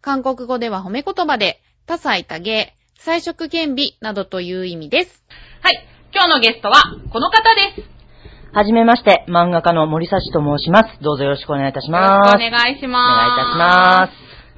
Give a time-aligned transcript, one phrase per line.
[0.00, 5.24] 韓国語では褒め言葉で、多彩多芸、彩色兼美などという意味です。
[5.62, 5.86] はい。
[6.12, 6.82] 今日のゲストは、
[7.12, 7.96] この方です。
[8.52, 11.02] はじめまして、漫画家の森幸と申します。
[11.02, 12.28] どうぞよろしくお願いいたします。
[12.28, 13.16] よろしくお願いしおます。
[13.16, 14.10] 願いいたしま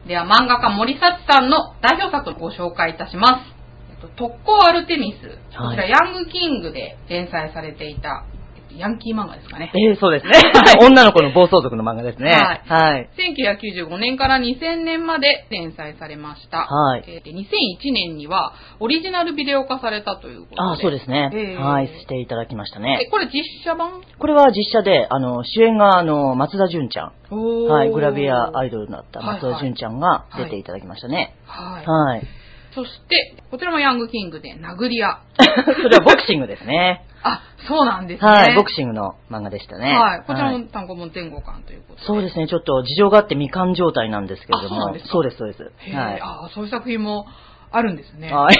[0.05, 0.09] す。
[0.09, 3.59] では、漫画家森幸さんの代表作をご紹介いたします。
[3.91, 5.29] えっと特攻アルテミス。
[5.29, 8.38] こちら、はいヤングキングで連載されていた、えっと
[8.77, 9.73] ヤンキー漫画ですかね。
[9.75, 10.33] えー、そうですね。
[10.85, 12.31] 女の子の暴走族の漫画ですね。
[12.31, 13.09] はいはい。
[13.17, 16.67] 1995年から2000年まで連載されました。
[16.67, 20.61] はいえーで2001年にはオリジナルビデオ化されたということで。
[20.61, 21.31] あ、そうですね。
[21.33, 23.09] えーはい、していただきましたえね。
[23.11, 24.03] これ実写版？
[24.19, 27.13] これは実写で、あの、主演が、あの、松田純ちゃん。
[27.31, 31.35] はい、グラビアアイドルになったはいはい松田純ちゃんが出ていただきましたね。
[31.47, 31.87] はい。
[31.87, 32.23] はい。
[32.75, 35.21] そして、こちらもヤングキングで殴り屋。
[35.37, 37.05] それはボクシングですね。
[37.23, 38.31] あ、そうなんですね。
[38.31, 39.97] はい、ボクシングの漫画でしたね。
[39.97, 40.19] はい。
[40.21, 42.07] こちらはいも単行本前後巻ということで。
[42.07, 45.05] そうですね、ちょっと事情があって未完状態なんですけれどもあそうなんです。
[45.07, 45.63] かそうです、そうです。
[45.63, 46.21] へーはい。
[46.23, 47.27] あそういう作品も
[47.71, 48.33] あるんですね。
[48.33, 48.57] はい。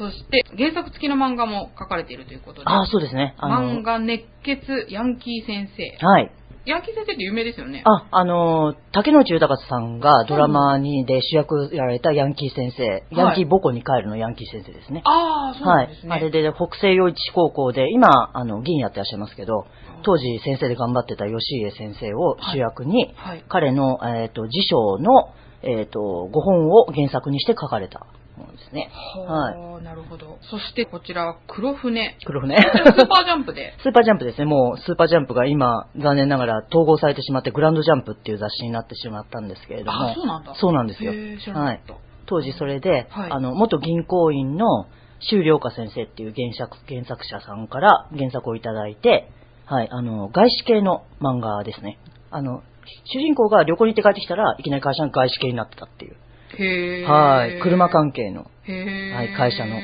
[0.00, 2.64] そして、原作付きの漫画も書かれているということで。
[2.64, 3.34] あ、そうですね。
[3.36, 6.06] あ漫画熱血ヤンキー先生。
[6.06, 6.32] はい。
[6.64, 7.82] ヤンキー先生って有名ですよね。
[7.84, 15.02] あ、あのー竹野内豊さんがドラマにで主役やられたヤンキー先生、ヤンキー母校に帰るのヤンキー先生ですね。
[15.04, 16.06] ああ、そうなはいんです。
[16.06, 16.12] ね。
[16.14, 19.66] あれで北西洋一高校で、今、あの、議員やってらっしゃいますけど、
[20.02, 23.44] 当時先生で頑張ってた吉家先生を主役に、はい。
[23.48, 28.06] 彼の、えっ、と、辞書の、えっ、と、5本を原作にして書かれた
[28.40, 28.90] ものですね。
[28.92, 30.38] はあ、なるほど。
[30.42, 32.16] そしてこちらは黒船。
[32.24, 32.56] 黒船。
[32.56, 33.74] スーパージャンプで。
[33.82, 34.44] スーパージャンプですね。
[34.46, 40.10] もう、スーパージャンプが今、残念ながら統合されてしまって、グランドジャンプっていう雑誌になってしまったんですけれども。
[40.10, 40.54] あ、そうなんだ。
[40.54, 41.94] そうなんですよへー知らなかった。
[42.26, 44.86] 当時それで、はいあの、元銀行員の
[45.20, 49.28] 周良香先生っていう原作、原作者さんから原作をいただいて、
[49.66, 51.98] はい、あの、外資系の漫画ですね。
[52.30, 52.62] あの、
[53.04, 56.16] 主人公が旅行に行って帰ってきたらいきなり会社が外資系になってたっていう。
[56.58, 58.42] へーはい、車関係の。
[58.42, 59.80] はい会社の。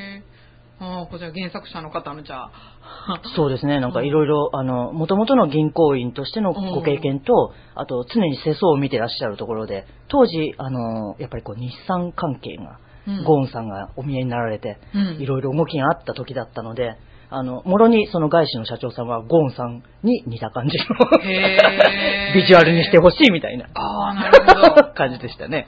[0.79, 2.51] ああ、こちら原作者の方のじゃあ。
[3.35, 16.97] そうですね、なんかいろいろ、あの、元々の銀行員としてのご経験と、あと常に世相を見てらっしゃるところで、当時、あの、やっぱりこう日産関係が、うんゴーンさんがお見えになられて、うんいろいろ動きがあった時だったので、
[17.29, 20.85] あの、もろにその外資の社長さんはゴーンさんに似た感じの
[22.35, 24.83] ビジュアルにしてほしいみたいなああ、なるほど。
[24.95, 25.67] 感じでしたね。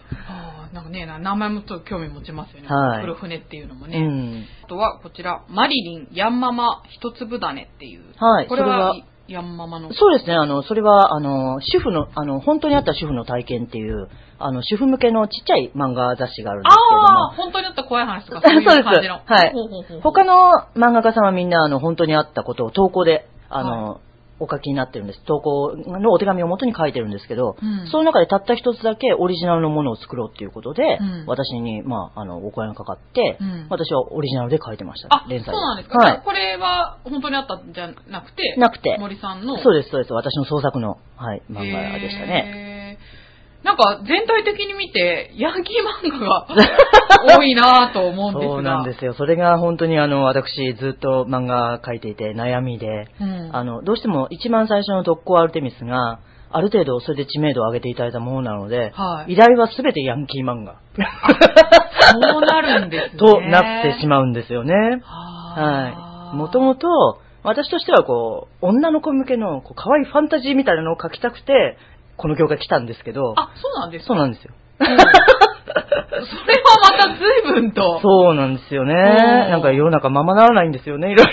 [0.73, 2.67] なんかね、な名前もちょっと興味持ちますよね。
[2.67, 3.97] はい黒船っていうのもね。
[3.97, 4.45] うん。
[4.63, 8.03] あとは、こちら、マリリン、ヤンママ、一粒種っていう。
[8.17, 8.95] はいこれは
[9.29, 9.93] ヤンママの。
[9.93, 14.09] そうですね、あの、それは、あの、主婦の、あの、本当にあった主婦の体験っていう、
[14.39, 19.21] あの、主婦向けのちっちゃい漫画雑誌があるんですけれども、ああ、本当にあった怖い話とか、 そういうそうです感じの。
[19.23, 20.33] はいほうほうほうほう他の
[20.75, 24.01] 漫画家さんはみんな、あの、本当にあったことを投稿で、あの、
[24.39, 25.23] お書きになってるんです。
[25.25, 35.09] 投稿のお手紙を元に書いてるんですけど、うんその中でたった一つだけオリジナルのものを作ろうっていうことで、うん私に、まあ、あの、お声がかかって、うん私はオリジナルで書いてました。
[35.11, 36.21] あ、連載そうなんですか、はい。
[36.23, 39.57] これは本当にあったんじゃなくて、なくて森さんの。
[39.57, 40.13] そうです、そうです。
[40.13, 42.68] 私の創作の、はい、漫画でしたね。
[43.63, 43.63] ね。
[43.63, 46.47] なんか全体的に見て、ヤンキー漫画が
[47.37, 48.53] 多いなぁと思うんですが。
[48.53, 49.13] そうなんですよ。
[49.13, 56.19] それが本当にあの、私ずっと漫画描いていて悩みで、うんあの、どうしても一番最初の特攻アルテミスが、
[56.51, 60.77] ある程度それで知名度を上げていただいたものなので、はい依頼はすべてヤンキー漫画。
[62.11, 63.19] そうなるんですね。
[63.19, 64.73] となってしまうんですよね。
[65.03, 66.35] ははい。
[66.35, 66.87] もともと、
[67.43, 71.77] 私としてはこう、女の子向けのこう可愛いファンタジーみたいなのを描きたくて、
[72.19, 74.13] この業界来たんですけど、あ、そうなんですか？
[74.13, 74.53] そうなんですよ。
[74.79, 75.03] それは
[76.81, 77.99] また随分と。
[78.03, 78.93] そうなんですよね。
[78.93, 81.31] んなんか世の中ままならないんですよね、いろいろ。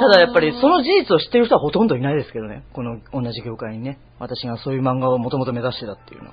[0.00, 2.64] ただやっぱりその事実を知ってる人はほとんどいないですけどね。
[2.72, 3.98] この同じ業界にね。
[4.18, 6.30] 私がそういう漫画をもともと目指してたっていうの。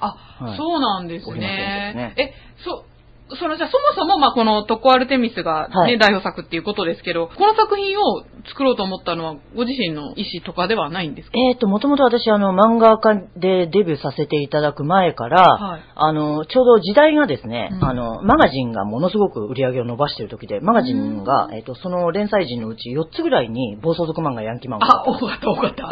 [0.00, 2.14] あ、はいそうなんですおりませんね。
[2.16, 2.32] え、
[2.64, 2.93] そう、
[3.30, 5.98] そのじゃあそもそもまあこのトコアルテミスがね、はい。
[5.98, 11.38] 代表作っていうことですけど、この作品を作ろうと思ったのはご自身の意思とかではないんですか？
[11.38, 15.82] えっ、と、もともと私、あの、漫画家でデビューさせていただく前から、はい。
[15.94, 17.84] あの、ちょうど時代がですね、うん。
[17.84, 24.86] あの、マガジンがものすごく売り上げを伸ばしている時で、マガジンが、えっ、と、その連載陣のうち4つぐらいに暴走族漫画、ヤンキー漫画。
[24.86, 25.86] があ、多かった多かった。
[25.86, 25.90] あ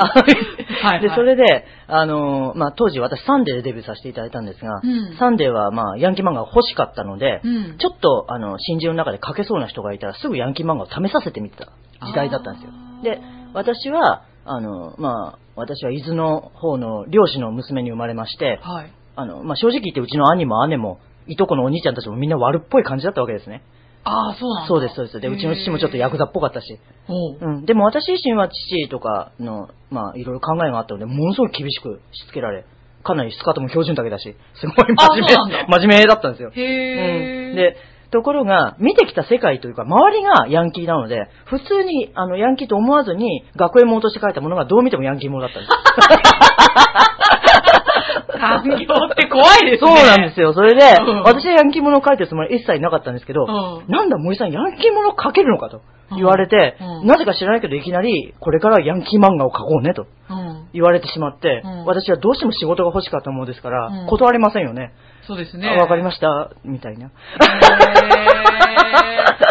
[0.85, 1.01] はい。
[1.01, 5.17] で、それで、あの、まあ、当時私サンデーでデビューさせていただいたんですが、うん。
[5.19, 12.73] サンデーは、まあ、ヤンキー漫画が欲しかったので、うんちょっと、あの、新人の中で書けそうな人がいたら、すぐヤンキー漫画を試させてみてた時代だったんですよ
[13.03, 13.21] で、
[13.55, 18.93] 私は、あの、まあ、私は伊豆の方の漁師の娘に生まれまして、はい。
[19.15, 23.63] あの、まあ、正直言ってうちの兄も姉も、いとこのお兄ちゃんたちもみんな悪っぽい感じだったわけですね。
[24.05, 24.69] ああ、そうなんだ。
[24.69, 25.21] そうです、そうです。
[25.21, 26.79] で、うちの父もちょっとヤクザっぽかったし。
[27.41, 27.65] うん。
[27.67, 32.65] でも私自身は父とかの、まあ、いろいろ考えがあったので、ものすごい厳しくしつけられ、
[33.03, 36.51] かなりスカートも標準丈だし、すごい真面目、真面目だったんですよ。
[36.55, 37.51] へえ。
[37.51, 37.57] うん。
[37.57, 37.77] で、
[38.11, 45.73] ところが、見てきた世界というか、周りがヤンキーなので、普通に、あの、ヤンキーと思わずに、学園もとして書いたものがどう見てもヤンキーものだったんです。
[48.43, 50.03] 産業って怖いですそうね。
[50.05, 50.53] なんですよ。
[50.53, 55.83] それで、うん私はヤンキーものを書いてるつもりは一切なかったんですけど、うんなんだ森さん、ヤンキーものを書けるのかと
[56.17, 60.69] 言われて、うんなぜか知らないけど、いきなり、これからはヤンキー漫画を書こうねとうん。
[60.73, 64.93] 言われてしまって、うん私はどうしても仕事が欲しかったものですから、うん断れませんよね。
[65.27, 65.69] そうですね。
[65.69, 67.11] あわかりました、みたいな。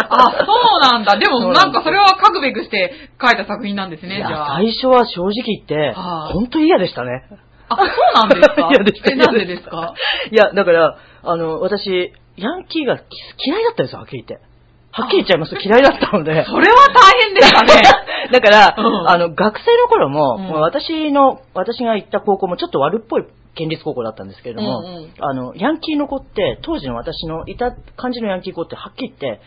[0.10, 1.18] あ、そうなんだ。
[1.18, 2.92] でもなんんかそれは書くべくして
[3.22, 4.58] 書いた作品なんですね、じゃあ。
[4.58, 7.24] 最初は正直言って、はい本当に嫌でしたね。
[7.70, 8.68] あ、そうなんですか？
[8.72, 9.94] 嫌でしたえ、なんでですか？
[10.32, 13.04] いや、だから、あの、私、ヤンキーがき
[13.46, 14.46] 嫌いだったんですよ、はっきり言って。
[14.92, 16.46] はっきり言っちゃいますと嫌いだったので。
[16.46, 17.82] それは大変でしたね。
[18.32, 29.42] だから、うんあの、学生の頃も、うんもう私の、私が行った高校もちょっと悪っぽい県立高校だったんですけれども、うんうんあの、ヤンキーの子って、当時の私のいた感じのヤンキー子って、はっきり言って、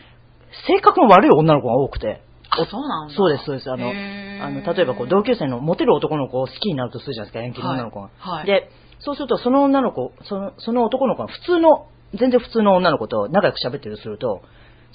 [0.67, 3.13] 性格の悪い女の子が多くて、あ、そうなんだ。
[3.13, 3.71] そうです、そうです。
[3.71, 8.09] あの、あの例えばこう同級生のモテる男の子を好きになるとするじゃないですか、ヤンキーの女の子が。
[8.19, 8.69] はいはいで、
[8.99, 14.41] そうするとその女の子、そのその男の子が普通の、全然普通の女の子と仲良く喋ってるとすると、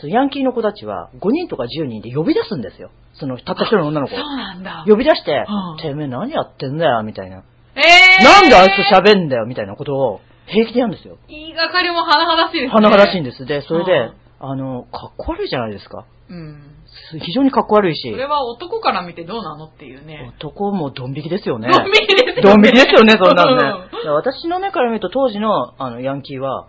[0.01, 2.91] そのヤンキーの子たちは5人とか10人で呼び出すんですよ。
[3.15, 4.27] そのたった一人の女の子をそう。
[4.27, 4.85] なんだ。
[4.87, 7.43] 呼び出して、うんてめえ何やってんだよ、みたいな。
[7.77, 11.19] えー、なんであいつと喋んだよ、みたいなことを平気でやるんですよ。
[11.29, 12.69] 言いがかりも甚だしいですね。
[12.71, 13.45] 鼻がらしいんです。
[13.47, 13.93] で、それで
[14.41, 16.07] うん、あの、かっこ悪いじゃないですか。
[16.29, 16.77] うん。
[17.21, 20.33] 非常にかっこ悪いしそ、れは男から見てどうなのっていうね。
[20.39, 21.69] 男もドン引きですよね。
[21.73, 22.43] ドン引きですよね。
[22.43, 23.69] ドン引きですよね、そんなのね。
[23.85, 26.69] うんだから私の目から見ると当時のあのヤンキーは、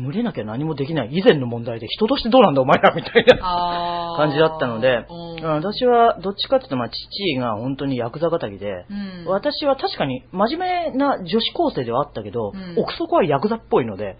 [0.00, 3.36] 群れなきゃ何もできない以前の問題で人としてどうなんだお前らみたいな
[4.16, 14.16] 感じだったので、うんうん私はどっちかっていうと、まあ、父が本当にヤクザ敵で、うん私は確かに真面目な女子高生ではあったけど、うん奥底はヤクザっぽいので、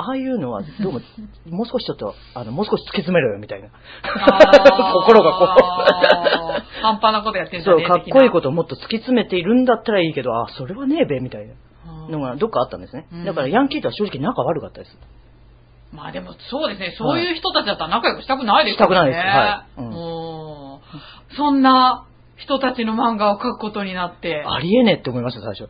[0.00, 1.00] ああいうのはどうも、
[1.50, 3.68] もう少しちょっと、あの、もう少し突き詰めろよみたいな。
[5.04, 6.82] 心がこう。
[6.82, 8.32] 半端なことやってんじゃそう、かっこいいと。
[8.32, 11.54] ことをもっと突き詰めているんだったらいいけど、あ、それはねえべ、みたいな
[12.06, 13.24] うんのがどっかあったんですねうん。
[13.24, 14.98] だからヤンキーとは正直仲悪かったです。
[15.92, 19.12] まあでもそうですね、そういう人たちだったら仲良くしたくないですしたくないね。
[19.12, 19.90] ですはいうんう
[20.76, 20.80] ん
[21.36, 22.06] そんな
[22.36, 24.44] 人たちの漫画を描くことになって。
[24.46, 25.68] ありえねえって思いました、最初。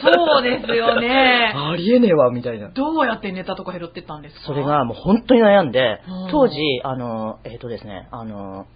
[0.00, 1.52] そうですよね。
[1.56, 2.68] ありえねえわ、みたいな。
[2.68, 4.42] どうやってネタとか拾ってったんですか？
[4.46, 8.66] それがもう本当に悩んでうん、当時、あの、えっ、とですね、あの、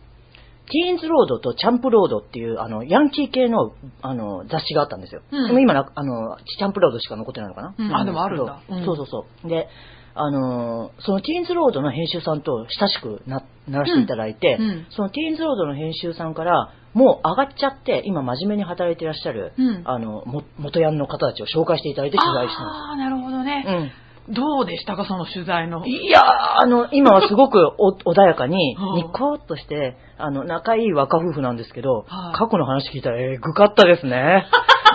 [0.70, 3.73] ティーンズロードとチャンプロードっていう、あの、ヤンキー系の、
[4.03, 5.23] あの、雑誌があったんですよ。
[5.31, 5.47] うん。
[5.47, 7.94] でも今な、あの、チャンプロードしか残ってないのかな、うん。
[7.94, 8.61] あでもあるんだ。
[8.69, 9.06] うんそうそう。
[9.06, 9.49] そう。
[9.49, 9.69] で、
[10.15, 14.65] あの、そのティーンズロードの編集さんと親しくな、ならせていただいて、うん。
[14.65, 14.87] うん。
[14.91, 19.82] そのティーンズロードの編集さんから、もう上がっちゃって、今真面目に働いていらっしゃる、うん。
[19.85, 23.93] あの、も元ヤンの方たちを紹介していただいて取材したんですああ、なるほどね。
[24.29, 25.87] うんどうでしたか、その取材の？
[25.87, 26.25] いやー、
[26.63, 34.47] あの、今はすごくお 穏やかにうん、ニコッとして、あの、仲いい若夫婦なんですけど、はい過去の話聞いたら、えー、ぐかったですね。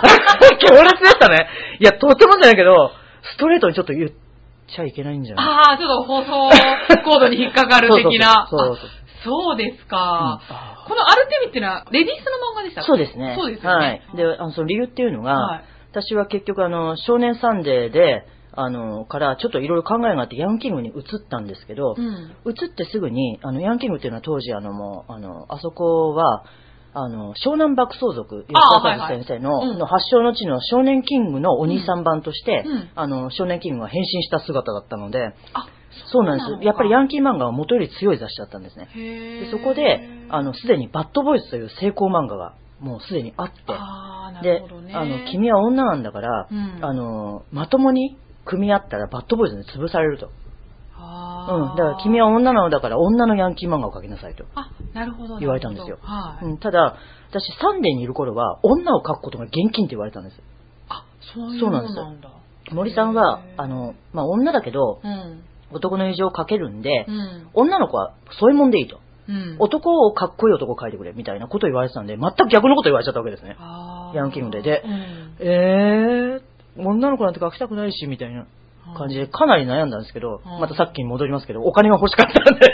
[0.60, 1.48] 強烈でしたね。
[1.80, 2.90] いや、とてもじゃないけど、
[3.22, 4.10] ストレートにちょっと言っ
[4.68, 5.46] ちゃいけないんじゃない？
[5.46, 6.50] ああ、ちょっと放送
[7.04, 8.46] コードに引っかかる的な。
[8.50, 9.96] そうそうそうあそうですか。
[9.96, 13.34] うんあこのアルテミっていうのは、レディースの漫画でしたかそうですね。
[13.38, 13.86] そうですよね。
[13.86, 14.16] はい。
[14.18, 15.64] で、あのその理由っていうのが、はい
[15.94, 22.50] 私は結局、あの、少年サンデーで、あの、からちょっといろいろ考えがあって、ヤングキングに移ったんですけど、うん。
[22.50, 26.44] 移ってすぐに、あの、ヤングキングっていうのは当時、あの、もう、あの、あそこは、
[26.96, 29.24] あの、湘南爆走族、吉田聡あーはいはい。
[29.24, 29.78] 先生の,、うん。
[29.78, 32.72] の発祥の地の少年キングのお兄さん版として、うん。
[32.72, 32.90] うん。
[32.94, 35.66] あの、少年キングが変身した姿だったので、あ、
[36.12, 36.64] そうなんです。
[36.64, 38.88] やっぱりヤンキー漫画は元より強い雑誌だったんですね。
[38.94, 46.78] へでそこで、あの、すでに BAD BOYS という成功漫画が、もうすでにあって、あーなるであの、君は女なんだから、うん。
[46.80, 50.26] あの、まともに組み合ったらバッドボーイズに潰されると。
[50.26, 51.76] うん。
[51.76, 54.44] だから君は女なのだから女のヤンキー漫画を描きなさいと。
[54.54, 55.38] あ、なるほど。
[55.38, 56.44] 言われたんですよはい。
[56.44, 56.96] うん、ただ、
[57.30, 60.36] 私サンデーにいる頃は女を描くことが厳禁って言われたんです。
[60.88, 62.30] あ、そうそうなんですものなんだ。
[62.72, 65.42] 森さんはあ、の、まあ、女だけど、うん。
[65.72, 67.48] 男の友情を描けるんで、うん。
[67.52, 69.00] 女の子はそういうもんでいいと。
[69.28, 69.56] うん。
[69.58, 73.56] 男をかっこいい男を描いてくれ、みたいなことを言われてたんで、全く逆のこと言われちゃったわけですね。
[74.14, 76.42] ヤンキングででうんえー、
[76.76, 78.46] 女の子なんて描きたくないし、みたいな
[78.96, 82.72] 感じで、かなり悩んだんですけど、うんまたさっきに戻りますけど、お金が欲しかったんで、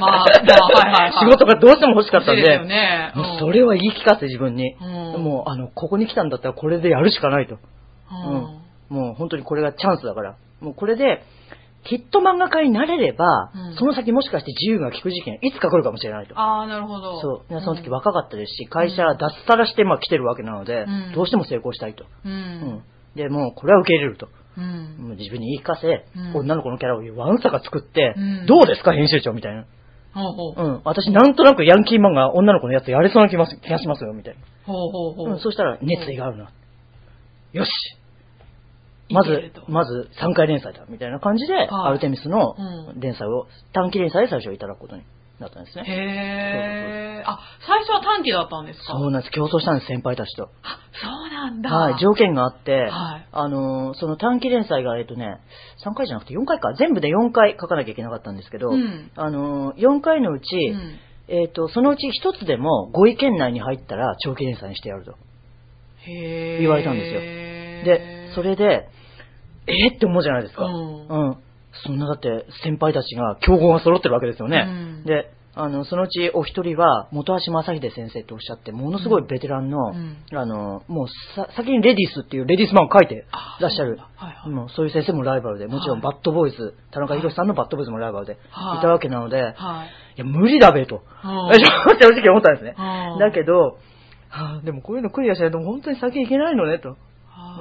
[0.00, 1.12] まあ、まあ、はいはいはい。
[1.20, 3.12] 仕事がどうしても欲しかったんで、でね。
[3.14, 7.56] もうそれは言い聞かせて自分に、うんもう、あの、ここに来たんだったらこれでやるしかないと。
[8.10, 10.34] うん、うんもう本当にこれがチャンスだから。
[10.60, 11.22] もうこれで、
[11.84, 16.38] ヒット漫画家になれれば、うんその先もしかして自由が利く事件、いつか来るかもしれないと。
[16.38, 17.20] ああ、なるほど。
[17.20, 17.54] そう。
[17.54, 22.04] でその時は、若かったですし、会社脱サラしてまあ来てるわけなので、うんどうしても成功したいと。
[22.04, 22.28] う。
[22.28, 22.82] うんん。
[23.14, 24.28] で、もうこれは受け入れると。
[24.56, 24.96] うん。
[24.98, 29.64] もう自分に言い聞かせ、うん女の子のキャラをわんさか作って、うんどうですか編集長みたいな。
[30.12, 30.66] ほうほう。
[30.66, 30.80] うん。
[30.84, 34.40] 私なんとなくヤンキー漫画女の子のやつやれそうな気がしますよ、みたいな。
[34.66, 35.30] ほうほうほう。
[35.32, 36.50] うん、そしたら熱意があるな。
[37.52, 37.70] よし
[39.12, 45.02] まずまず3回連載だ、みたいな感じで、アルテミスのうん連載を、短期連載で最初いただくことに
[45.40, 45.84] なったんですね。
[45.86, 47.24] へえ。
[47.26, 48.92] あ、最初は短期だったんですか？
[48.92, 49.32] そうなんです。
[49.32, 50.44] 競争したんです、先輩たちと。
[50.62, 51.70] あ、そうなんだ。
[51.70, 55.38] はい、条件があって、はいあのーその短期連載が、えっとね、
[55.84, 60.98] 3回じゃなくて4回か、全部で4回書かなきゃいけなかったんですけど、うんあのー4回のうち、うん
[61.32, 65.12] えっ、と、そのうち1つでも5位圏内に入ったら長期連載にしてやると。
[66.06, 66.58] へえ。
[66.60, 68.88] 言われたんですよで、それで、
[69.68, 70.64] えー、って思うじゃないですか。
[70.64, 71.36] うんうん。
[71.84, 74.66] そんなだって先輩たちが、競合が揃ってるわけですよね。
[74.68, 83.98] うんで、あの、そのうちお一人は、本橋正秀先生とおっしゃって、ものすごいベテランの、うんあの、もうさ、先にレディースっていうレディースマンを書いてあらっしゃる。
[83.98, 89.84] そういはいもうそういう先生もライバルで、もちろんはいバッドボーイズ、田中宏さんのバッドボーイズもライバルで、はいいたわけなので、いは
[90.16, 90.20] い。
[90.20, 91.02] や、無理だべと。
[91.24, 91.30] うん
[92.00, 92.74] 正直思ったんですね。
[92.78, 93.78] うんだけど、
[94.28, 96.96] はあでもこういうのクリアしないと本当に先行けないのねと。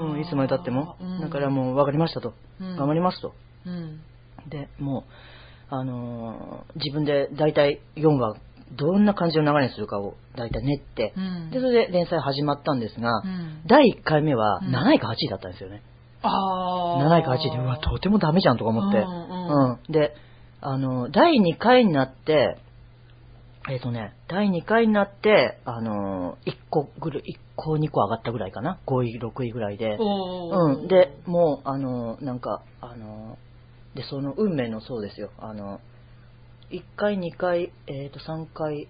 [0.02, 0.96] うん、いつまで経っても。
[1.02, 2.34] うんだからもう分かりましたと。
[2.62, 3.34] うん頑張りますと。
[3.66, 4.02] うん。
[4.50, 5.06] で、も
[5.72, 8.36] う、あのー自分で大体4話、
[8.72, 15.82] どんな感じの流れにするかを大体練って、うんで、それで連載始まったんですが、うん第1回目はうん7位か8位だったんですよね。
[16.22, 17.04] ああ。
[17.04, 19.00] 7位か8位で、うわ、とてもダメじゃんとか思って。
[19.00, 20.14] ううんん、で、
[20.62, 22.58] あの、第2回になって、
[23.70, 28.80] えっ、とね、第2回になって、あの、1個ぐらい、1個2個上がったぐらいかな。
[28.88, 29.98] 5位、6位ぐらいで。
[29.98, 30.88] うん。
[30.88, 33.38] で、もう、あの、なんか、あの、
[33.96, 35.32] で、その運命のそうですよ。
[35.40, 35.80] あの、
[36.72, 38.88] 1回、2回、えっ、と、3回、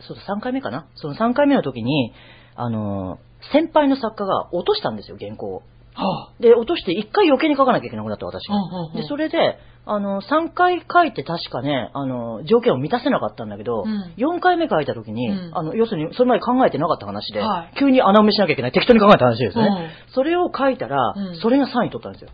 [0.00, 0.86] そうだ、3回目かな？
[0.96, 2.12] その3回目の時に、
[2.54, 3.18] あの、
[3.52, 5.62] 先輩の作家が落としたんですよ、原稿を。
[5.94, 8.96] はで、落として1回余計に書かなきゃいけなくなった、私がうんうんうん。
[8.96, 19.64] で、それで、あの、3回書いて確かね、あの、条件を満たせなかったんだけど、うん4回目書いた時に、うんあの、要するに、それまで考えてなかった話で、はい急に穴埋めしなきゃいけない、適当に考えた話ですね。
[19.64, 22.30] うんそれを書いたら、うんそれが3位取ったんですよ。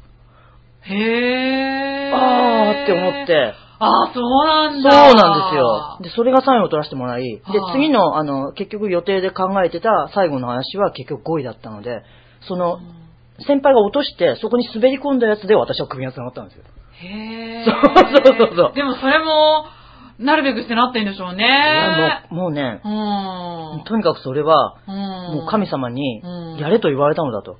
[0.82, 2.12] へえ。
[2.14, 3.26] あーって思っ。
[3.26, 5.14] て、ああ、そうなんそうだ。
[5.14, 5.98] なんですよ。
[6.02, 12.02] で、それが3位を取らせてもらい、では、い次の、あの、結局予定で考えてた最後の話は結局5位だったので、
[12.46, 12.78] その、
[13.46, 16.64] 先輩が落として、そこに滑り込んだやつで私は首が繋がったんですよ。
[17.02, 17.64] へえ。
[17.64, 19.64] そうそうそうそうでもそれも、
[20.18, 21.44] なるべくしてなってんでしょうね。
[21.44, 23.84] いやもう、もうね、うん。
[23.84, 24.94] とにかくそれは、うん
[25.36, 27.58] もう神様にうんやれと言われたのだと。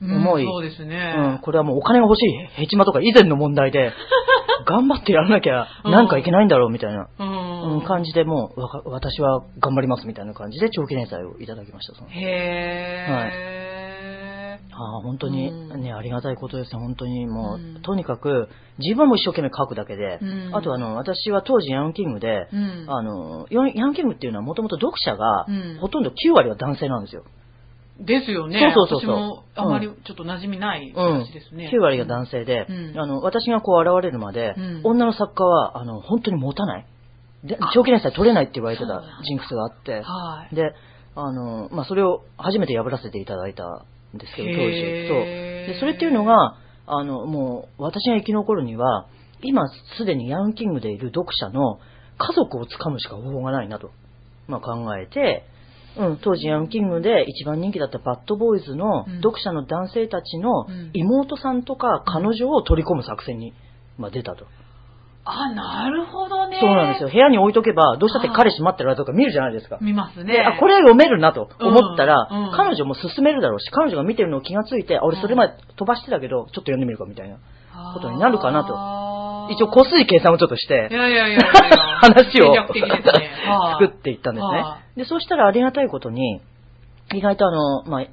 [0.00, 1.14] 思いうんそうですね。
[1.16, 3.92] うん、これはもうお金が欲しいヘチマとか以前の問題で、
[4.66, 7.72] 頑張ってやらなきゃなんかいけないんだろうみたいな、うん。
[7.76, 11.94] うん感じでもうわか私は頑張りますみたいな感じで長期連載をいただきました。
[11.94, 14.76] そのへー。
[14.76, 16.78] ああ本当にうんね、ありがたいことですね。
[16.78, 18.48] 本当にもう、うんとにかく
[18.78, 27.24] 自分はもう一生懸命書くだけで、うんあとあの、私は当時ヤンキングで、うんあの、ヤンキングっていうのはもともと読者が、うんほとんど9割は男性なんですよ。
[28.00, 28.72] ですよね。
[28.74, 29.14] そうそうそうそう。
[29.14, 31.70] 私もあまりちょっと馴染みない話ですね。
[31.72, 33.00] 9割が男性で、うん。
[33.00, 34.80] あの私がこう現れるまで、うん。
[34.84, 36.86] 女の作家はあの本当に持たない。
[37.44, 40.54] で長期連載取れないって言われてたジンクスがあって、はい。
[40.54, 40.74] で
[41.14, 43.64] あの、まあ、それを初めて破らせていただいた
[44.14, 45.08] んですけど当時。
[45.08, 45.24] そう。
[45.24, 49.06] でそれっていうのがあのもう私が生き残るには
[49.42, 51.78] 今すでにヤンキングでいる読者の
[52.18, 53.90] 家族をつかむしか方法がないなと、
[54.48, 55.44] まあ、考えて、
[55.98, 63.54] うん、当時ヤンキングで一番人気だったバッドボーイズのうん読者の男性たちのうん妹さんとか彼女を取り込む作戦に、
[63.98, 64.46] まあ、出たと。
[65.28, 66.58] あ、なるほどね。
[66.60, 67.08] そうなんですよ。。
[67.08, 69.78] 部屋に置いとけば、どうしたって彼氏待ってるわとか見るじゃないですか。
[69.80, 70.34] 見ますね。
[70.34, 77.38] で、あ、これは読めるなと思ったら、うんうん彼女も進めるだろうし、彼女が見てるのを気がついて、あ俺それまで飛ばしてたけど、ちょっと読んでみるかみたいな。
[77.94, 78.74] ことになるかなと
[79.50, 81.40] 一応個数計算をちょっとしてい、やいやいや
[82.00, 82.58] 話をね。
[83.46, 84.78] は 作っていったんですねは。
[84.96, 86.40] で、そうしたらありがたいことに、
[87.14, 88.04] 意外とあの、まあ、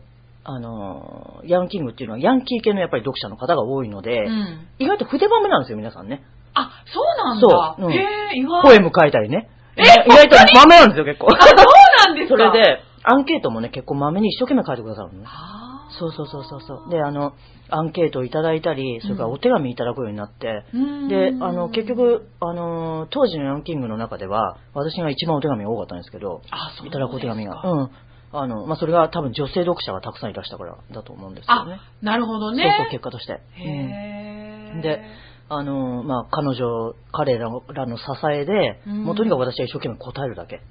[0.46, 4.68] あの、ヤンキングっていうのはヤンキー系のやっぱり読者の方が多いので、うん。
[4.78, 6.22] 意外と筆豆なんですよ、皆さんね。
[6.54, 7.76] あ、そうなんだ。
[7.78, 7.98] そううんへ
[8.36, 8.62] え、意外。
[8.62, 9.50] ポエム書いたりね。
[9.78, 11.28] え意外と豆なんですよ、結構。
[11.32, 12.52] あ、そうなんですそか。
[12.52, 15.26] れで、アンケートもね、結構豆に一生懸命書いてくださるのね。
[15.28, 15.63] あー、
[16.00, 16.90] そうそうそうそうそう。
[16.90, 17.34] で、あの、
[17.70, 27.62] アンケートをいただいたり、それからお手紙いただくようになって、うんで、あの、結、局、あの、当時のヤンキングの中では、私が一番お手紙が多かったんですけど、あ、そういただくお手紙が。
[27.64, 27.80] うん。
[27.82, 27.90] うん。
[28.34, 32.64] あの、まあ、それが多分女性読者がたくさんいらしたからだと思うんですけどねあ。、なるほどね。
[32.64, 33.42] そうそう、結果として。
[33.56, 35.02] へーうんで、
[35.50, 40.62] あの、まあ、彼女、彼らの支えで、うんもうとにかく私は一生懸命答えるだけ。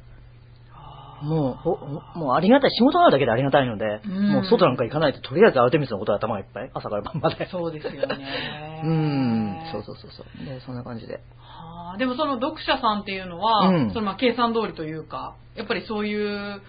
[1.23, 1.79] もうほ、
[2.19, 7.49] もうありがたい、仕事があるだけでありがたいので、うんもう外なんか行かないと、とりあえずアルテミスのことは頭がいっぱい、朝から晩まで。
[7.51, 8.83] そうですよね。
[8.85, 10.45] うん、そうそうそうそう。
[10.45, 11.21] で、そんな感じで。
[11.39, 16.61] はあでもその読者さんっていうのは、うんそのまあ計算通りというか、やっぱりそういう、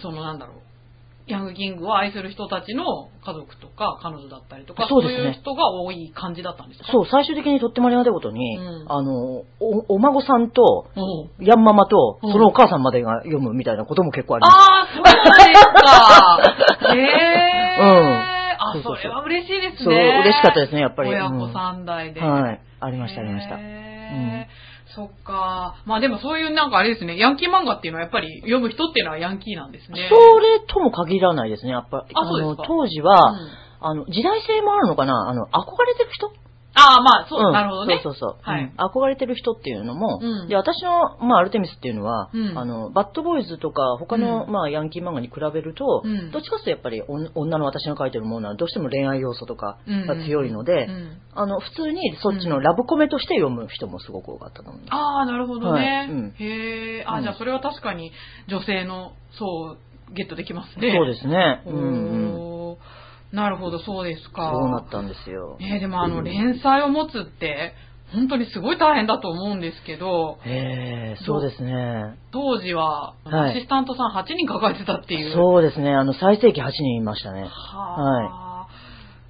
[0.00, 0.56] そのなんだろう、
[1.28, 2.84] ヤングキングを愛する人たちの
[3.24, 6.90] 家族とか彼女だったりとか、そうですねいう人が多い感じだったんですか？
[6.90, 9.44] そう、最終的にとってもありがたいことに、うんあの、お、
[9.88, 10.62] お孫さんと、
[10.96, 14.54] おうヤンママと、うんそのお母さんまでが読むみたいなことも結構あります。
[14.56, 15.10] ああ、そうで
[15.54, 15.64] す
[16.88, 16.94] か。
[16.96, 17.76] へえ。
[18.60, 19.78] あ、そうそうそうそれは嬉しいですね。
[19.84, 21.10] そう、嬉しかったですね、やっぱり。
[21.10, 22.20] 親子うん三代で。
[22.20, 22.60] はい。
[22.80, 23.56] ありました、ありました。
[23.58, 25.76] へーそっか。
[25.86, 30.08] まあでもそういうなんかあれですね、ヤンキー漫画っていうのはやっぱり読む人っていうのはヤンキーなんですね。
[30.10, 32.14] それとも限らないですね、やっぱり。
[32.14, 33.38] の、あそうですか当時は、うん
[33.80, 35.28] あの、時代性もあるのかな？
[35.28, 36.32] あの、憧れてる人？
[36.74, 38.00] ああ、まあ、そう、んなるほどね。
[38.02, 38.38] そうそうそう。
[38.42, 54.82] はいうん憧れてる人っていうのも、うんで、私の、まあ、アルテミスっていうのは、うんあの、バッドボーイズとか、他の、うんまあ、ヤンキー漫画に比べると、うんどっちかというとやっぱり、お女の私が書いてるものは、どうしても恋愛要素とかうんが強いので、うんあの、普通にそっちのラブコメとして読む人もすごく多かったと思う。
[54.90, 56.08] ああ、なるほどはいね。
[56.10, 57.04] うんへえ。
[57.06, 58.12] あ、うんじゃあそれは確かに
[58.48, 59.76] 女性の層を
[60.12, 60.92] ゲットできますね。
[60.96, 61.62] そうですね。
[61.66, 61.84] おうんう
[62.44, 62.47] ん。
[63.32, 64.52] ーなるほど、そうですか。
[64.52, 65.58] そうなったんですよ。
[65.60, 67.74] えーでもあの、連載を持つって、
[68.12, 72.18] 本当にすごい大変だと思うんですけど、ええそうですね。
[72.32, 75.34] 当時は、はいアシスタントさん8人抱えてたっていう。
[75.34, 75.94] そうですね。
[75.94, 77.42] あの、最盛期8人いましたね。
[77.42, 78.57] はあ、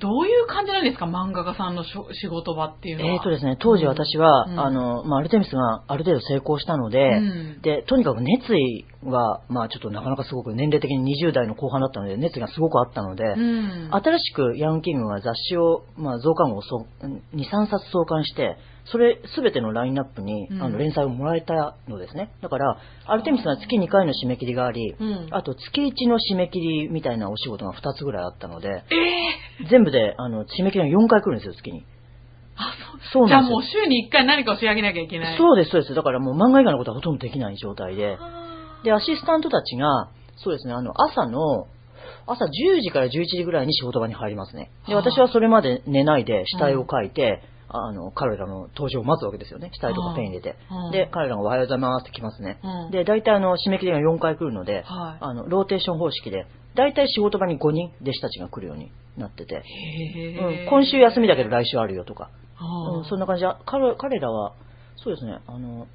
[0.00, 3.14] どういう感じなんですか漫画家さんの仕事場っていうのは？
[3.14, 13.90] えーとですね、当時私は、うんあの、まあ、アルテミスがある程度成功したので、うんで、とにかく熱意が、まあ、ちょっとなかなかすごく年齢的に20代の後半だったので、熱意がすごくあったので、うん。
[13.92, 17.06] 新しくヤンキングが雑誌を、まあ、増刊号をそう
[17.36, 18.56] 2、3冊創刊して、
[18.90, 22.30] それすべてのラインナップに、うんあの連載をもらえたのですね。
[22.42, 31.84] だから、アルテミスが月2回の締め切りがあり、うんあと月1の締め切りみたいなお仕事が2つぐらいあったので、ええ全部であの締め切りが4回来るんですよ、月に。
[32.56, 32.74] あ、
[33.12, 33.28] そう。
[33.28, 35.34] じゃあそうなんですよもう週に1回何かを仕上げなきゃいけない。
[35.34, 35.38] う。
[35.38, 35.94] そうです、そうです。
[35.94, 38.18] だからもう漫画以外のことはほとんどできない状態で。
[38.84, 41.66] で、アシスタントたちが、そうですね、あの、朝の、
[42.26, 44.70] 朝10時から11時ぐらいに仕事場に入りますね。
[44.86, 49.70] で、はあ私はそれまで寝ないで死体を書いて、あの、彼らの登場を待つわけですよね。
[49.74, 50.56] 死体とかペン入れて。
[50.68, 50.90] はあ。
[50.90, 52.58] で、彼らがおはようございますって来ますね。
[52.62, 52.90] うん。
[52.90, 55.18] で、大体あの、締め切りが4回来るので、はい。
[55.20, 59.62] あの、ローテーション方式で、大体仕事場に5人弟子たちが来るようになってて、
[60.40, 62.98] うん、今週休みだけど来週あるよとか、はあ。
[62.98, 63.42] うん、そんな感じ。
[63.42, 64.54] で、彼彼らは、
[64.96, 65.86] そうですね、あの、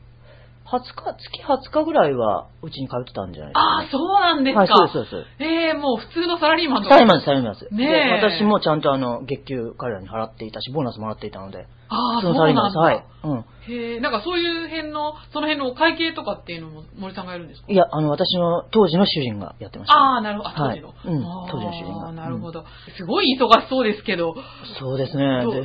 [0.74, 4.60] 20日、月20日ぐらいはうちに通ってたんじゃないですか、ああ、そうなんですか。
[4.62, 5.44] はい、そうです、そうです。
[5.44, 7.74] ええもう普通のサラリーマンとサラリーマンです、サラリーマンです。
[7.74, 12.74] ね私もちゃんとあの、月給彼らに払っていたし、ボーナスもらっていたので、ああ、そうなんです。
[12.76, 12.80] だ。
[12.82, 13.06] はい。
[13.24, 13.46] うん。
[13.65, 17.72] へえ、なんかそういう辺の、その辺のお会計とかっていうのも森さんがやるんですか？
[17.72, 19.98] いや、あの、私の当時の主人がやってました。
[19.98, 20.50] ああ、なるほど。
[20.50, 20.93] あ、当はい時の。
[21.06, 22.65] うんあー当時の主人がなるほど。
[22.98, 24.36] すごい忙しそうですけど、
[24.80, 25.43] そうですね。
[25.43, 25.60] どど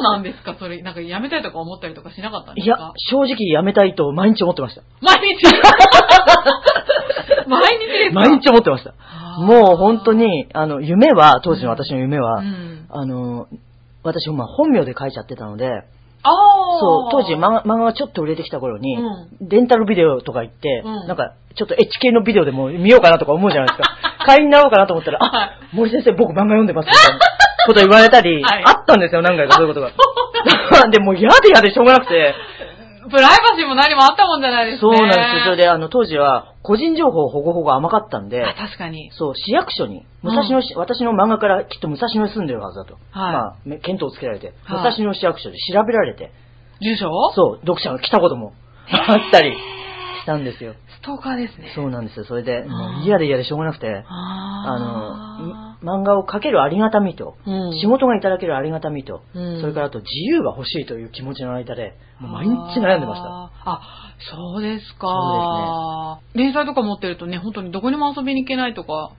[0.00, 0.56] うなんですか？
[0.58, 4.82] それ、なんか辞めたいとか思ったりとかしなかったんでいやすか、正直辞めたいと毎日思ってました。
[5.02, 5.44] 毎日？
[7.46, 8.20] 毎日ですか？
[8.20, 8.94] 毎日思ってました。
[9.40, 12.86] もう本当に、あの、夢は、当時の私の夢は、うん。
[12.88, 13.48] あの、
[14.04, 15.82] 私、まあ、本名で書いちゃってたので。
[16.80, 24.24] そう、当時漫画漫画がちょっと売れてきた頃に、うレンタルビデオとか行って、うんなんか、ちょっとエッチ系のビデオでも見ようかなとか思うじゃないですか。
[24.24, 27.20] 会員になろうかなと思ったら、はいあ、森先生僕漫画読んでますみたいな
[27.66, 29.92] こと言われたり、はいあったんですよ、何回かそういうことが。
[30.90, 32.34] で、もう嫌で嫌でしょうがなくて、
[33.10, 34.80] プライバシーも何もあったもんじゃないですね。
[34.80, 35.24] そうなんですよ。
[35.44, 39.10] それで、あの、当時は、個人情報保護法が甘かったんであ、、確かに。
[39.12, 42.94] そう、市役所に、武蔵野市、私の漫画からきっと武蔵野に住んでるはずだと。
[42.94, 43.02] はい。
[43.12, 44.92] まあ、め見当をつけられて、はい。
[44.92, 46.32] 武蔵野市役所で調べられて、
[46.80, 48.54] 住所そう、読者が来たことも
[48.88, 49.54] あったり
[50.24, 50.74] したんですよ。
[51.00, 51.72] ストーカーですね。
[51.74, 52.24] そうなんですよ。
[52.24, 63.28] それで、もう嫌で嫌でしょうがなくて、ああの、漫画を描けるありがたみと、うん仕事がいただけるありがたみと、うんそれからあと自由が欲しいという気持ちの間で、もう毎日悩んでました。
[63.28, 63.70] あー。
[63.70, 63.80] あ、
[64.30, 66.20] そうですか。
[66.34, 69.12] 連載とか持ってるとね、本当にどこにも遊びに行けないとか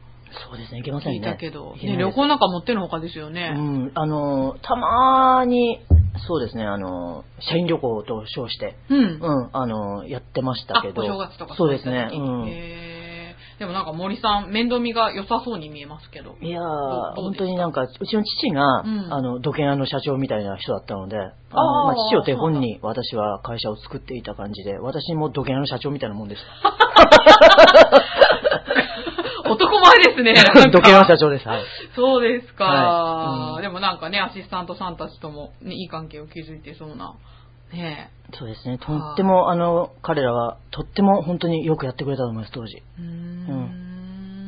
[0.49, 1.21] そうですね、いけませんね。
[1.21, 3.53] たけど、ね旅行なんか持ってるほかですよね。
[3.55, 5.79] うん、あの、たまーに、
[6.27, 9.19] そうですね、あの、社員旅行と称して、うん。
[9.21, 11.01] うん、あの、やってましたけど。
[11.01, 12.95] あ、お正月とかそうですねうん。
[13.59, 16.35] でもなんか森さん、面倒見が良さそうに見えますけど。
[16.41, 26.39] いやー本当になんか、うちの父が、うんあの、土建屋の社長みたいな人だったので、あのまあ、父を手本に私は会社を作っていた感じで、私も土建屋の社長みたいなもんでし
[29.49, 30.33] 男前ですね。
[30.33, 30.53] た。
[30.53, 31.47] なんか土建屋の社長です。
[31.47, 31.63] はい。
[31.95, 37.13] そうですか、はいうんでもなんかね、アシスタントさんたちとも、ね、いい関係を築いてそうな。
[37.71, 38.77] ねそうですね。
[38.77, 42.77] とっても、あの、彼らは、とっても本当によくやってくれたと思います、当時。
[42.77, 42.81] え。
[42.99, 43.85] うーん。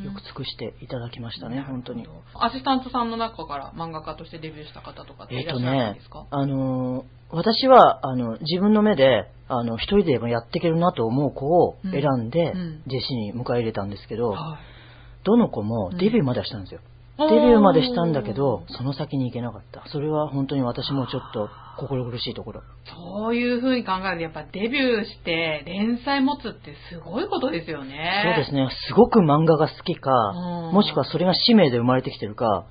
[0.04, 2.08] よく尽くしていただきましたね、本当に。
[2.36, 14.77] アシスタントさんの中から漫画家としてデビューした方とかってえっ、といらっしゃらないねですか、、あのー私は、あの、自分の目で、あの、一人でもやっていけるなと思う子を選んで、うんうん弟子に迎え入れたんですけど、はい
[15.24, 16.80] どの子もデビューまではしたんですよ。
[17.20, 19.84] デビューまでしたんだけど、その先に行けなかった。
[19.88, 21.50] それは本当に私もちょっと
[21.80, 22.62] 心苦しいところ。
[22.96, 28.22] そういう風に考えると、やっぱデビューして連載持つってすごいことですよね。
[28.36, 28.70] そうですね。
[28.88, 32.66] すごく漫画が好きか、うんもしくはそれが使命で生まれてきてるか、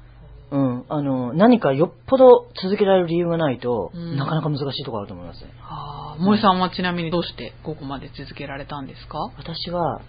[0.52, 5.50] うん、あの、何かよっぽど続けられる理由がないと、うんなかなか難しいところあると思いますね。
[5.61, 9.18] あー森さんはちなみにどうしてここまで続けられたんですか？
[9.37, 10.02] 私は、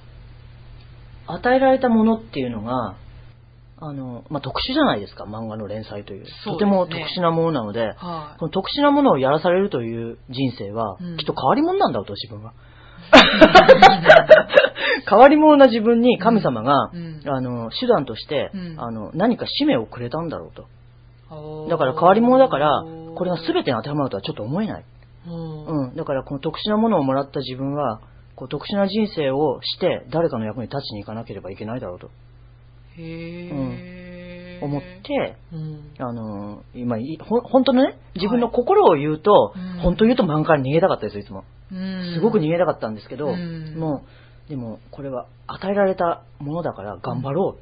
[1.28, 2.96] 与えられたものっていうのが、
[3.80, 6.26] あの、まあ、特殊じゃないですか、漫画の連載という。
[6.44, 12.54] そうねとても特殊なものなので、はいこの特殊なものをやらされるという人生は、うんきっと変わり者なんだと、自分は。
[15.10, 20.66] 変わり者な自分に神様が、うんあの、手段として、うんあの、何か使命をくれたんだろうと。
[21.70, 22.84] だから変わり者だから、
[23.16, 24.86] これが全てに当てはまるとはちょっと思えない。
[25.28, 25.96] うんうん。
[25.96, 28.00] だからこの特殊なものをもらった自分は、
[28.38, 32.10] こう特殊な人生をして誰かの役に立ちに行かなければいけないだろうと
[32.98, 41.44] へー思って、うんあのー今い、ほん本当のね、自分の心を言うと、うん本当言うと漫画から逃げたかったですよ、いつも。
[41.72, 44.04] うんすごく逃げたかったんですけど、うんも
[44.48, 47.58] う、でもこれは与えられたものだから頑張ろ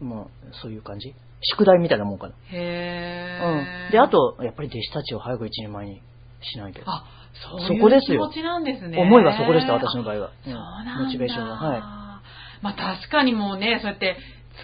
[0.00, 0.04] う。
[0.04, 0.28] もう、
[0.60, 1.14] そういう感じ。
[1.42, 2.34] 宿題みたいなもんかな。
[2.50, 3.92] へーうん。
[3.92, 6.02] で、あと、やっぱり弟子たちを早く一人前に
[6.40, 6.80] しないと。
[6.86, 8.98] あ、そうそいうこですよ気持ちなんですね。
[9.00, 10.30] 思いはそこでした、私の場合は。
[10.44, 11.04] そううんなんだ。
[11.04, 11.54] モチベーションが。
[11.56, 11.80] はい。
[12.62, 14.16] まあ確かにもうね、そうやって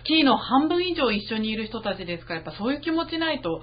[0.04, 3.60] 月の半分以上一緒にいる人たちですから、やっぱそういう気持ちないと、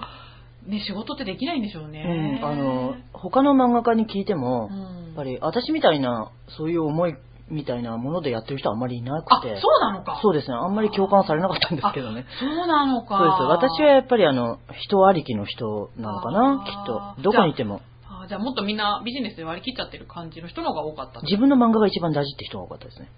[0.66, 2.38] ね、仕事ってできないんでしょうね。
[2.40, 7.14] うん、あの、他の漫画家に聞いても、うんやっぱり私みたいな、そういう思い
[7.48, 9.58] みたいなものでやってる人はあんまりいなあ、くて。
[9.60, 10.18] そうなのか。
[10.20, 10.54] そうですね。
[10.54, 12.26] あんまり共感されなかったんですけどね。
[12.38, 13.16] そうなのか。
[13.16, 13.42] そうです。
[13.70, 17.22] 私はやっぱりあの、人ありきの人なのかな、きっと。
[17.22, 17.80] どこにいても。
[18.26, 21.20] あじゃあもっとみんなビジネスで割り切っちゃってる感じの人の方が多かった。
[21.22, 23.08] 自分の漫画が一番大事って人が多かったですね。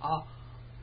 [0.00, 0.24] あ、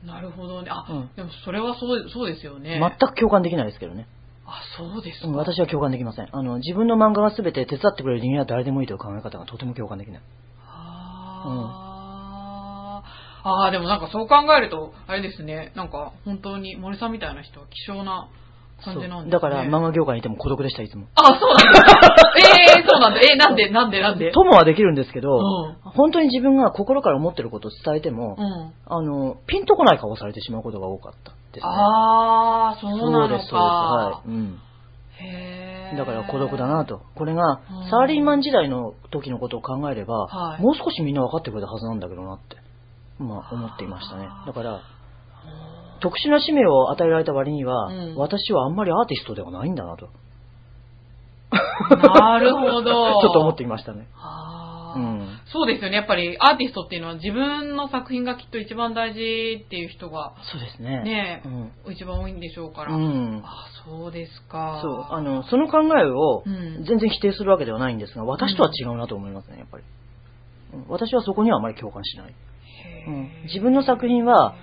[0.04, 0.70] なるほどね。
[0.70, 2.78] あ、うんでもそれはそうそうですよね。
[2.80, 4.06] 全く共感できないですけどね。
[4.46, 5.28] あ、そうですか。
[5.28, 6.28] うん私は共感できません。
[6.30, 10.22] あの、自分の漫画が全て手伝ってくれる人間は誰でもいいという考え方がとても共感できない。
[10.60, 18.28] あー、あーでもなんかそう考えると、あれですね、なんか本当に森さんみたいな人は希少な
[18.84, 19.30] 感じなんですね。
[19.32, 21.06] だから漫画業界にいても孤独でした、いつも。
[21.14, 21.80] あ、そうなんだ。
[22.36, 23.20] え えー、そうなんだ。
[23.20, 24.30] えー、なんで、なんで、なんで？
[24.32, 28.72] 友はできるんですけど、うん本当に自分が心から思ってることを伝えても、うん。
[28.86, 31.72] あの、ピンとこない顔をされてしまうことが多かったですね。
[31.74, 33.28] あー、そうなのか。
[33.28, 33.64] そうです、そうです。
[33.64, 34.28] はい。
[34.28, 34.60] うん。
[35.20, 37.00] へーだから孤独だなと。
[37.16, 42.56] これがうん、サラリーマン時代の時のことを考えれば、はいもう少しみんな分かってくれたはずなんだけどなって、
[43.18, 44.28] まあ思っていましたね。
[44.46, 44.80] だから、
[46.00, 50.08] 特殊な使命を与えられた割には、うん私はあんまりアーティストではないんだなと。
[51.50, 53.20] なるほど。
[53.22, 54.06] ちょっと思っていましたね。
[54.96, 55.40] うん。
[55.52, 55.96] そうですよね。
[55.96, 61.02] やっぱりアーティストっていうのは自分の作品がきっと一番大事っていう人がそうですね。
[61.02, 61.92] ねうん。
[61.92, 62.94] 一番多いんでしょうから。
[62.94, 63.42] うん。
[63.44, 64.80] あ、そうですか。
[64.82, 69.84] そう、あの、その考えをうん全然否定するわけではないんですが、私とは違うなと思いますね、やっぱり。
[69.84, 69.88] うん
[70.88, 72.34] 私はそこにはあまり共感しない。
[73.06, 74.54] うん自分の作品は、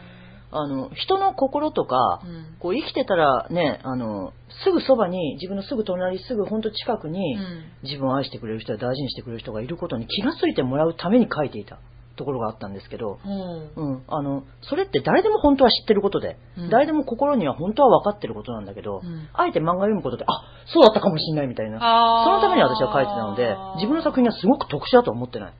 [0.57, 2.55] あの、人の心とか、うん。
[2.59, 4.31] こう生きてたらね、あの、
[4.63, 7.63] すぐそばに、自分のすぐ隣、すぐほんと近くに、うん。
[7.83, 11.77] 自分を愛してくれる人や大事にしてくれる人がいることに気がついてもらうために書いていた
[12.15, 13.91] ところがあったんですけど、うん。
[13.93, 16.69] うん、あの、それって誰でも本当は知ってることで、うん。
[16.69, 19.27] 誰でも心には本当は分かってることなんだけど、うん。
[19.33, 20.27] あえて漫画読むことで、あ、
[20.67, 21.79] そうだったかもしれないみたいな。
[22.25, 25.53] そのために私は書いてたので、自分の作品はすごく特殊だと思ってない。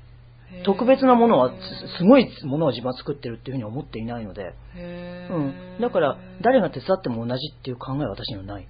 [0.63, 5.53] 特別なものは、すすごいものを自分は作ってるっていうふうに思っていないので、へうん。
[5.81, 8.67] だから、誰が手伝っても同じっていう考えは私にはない。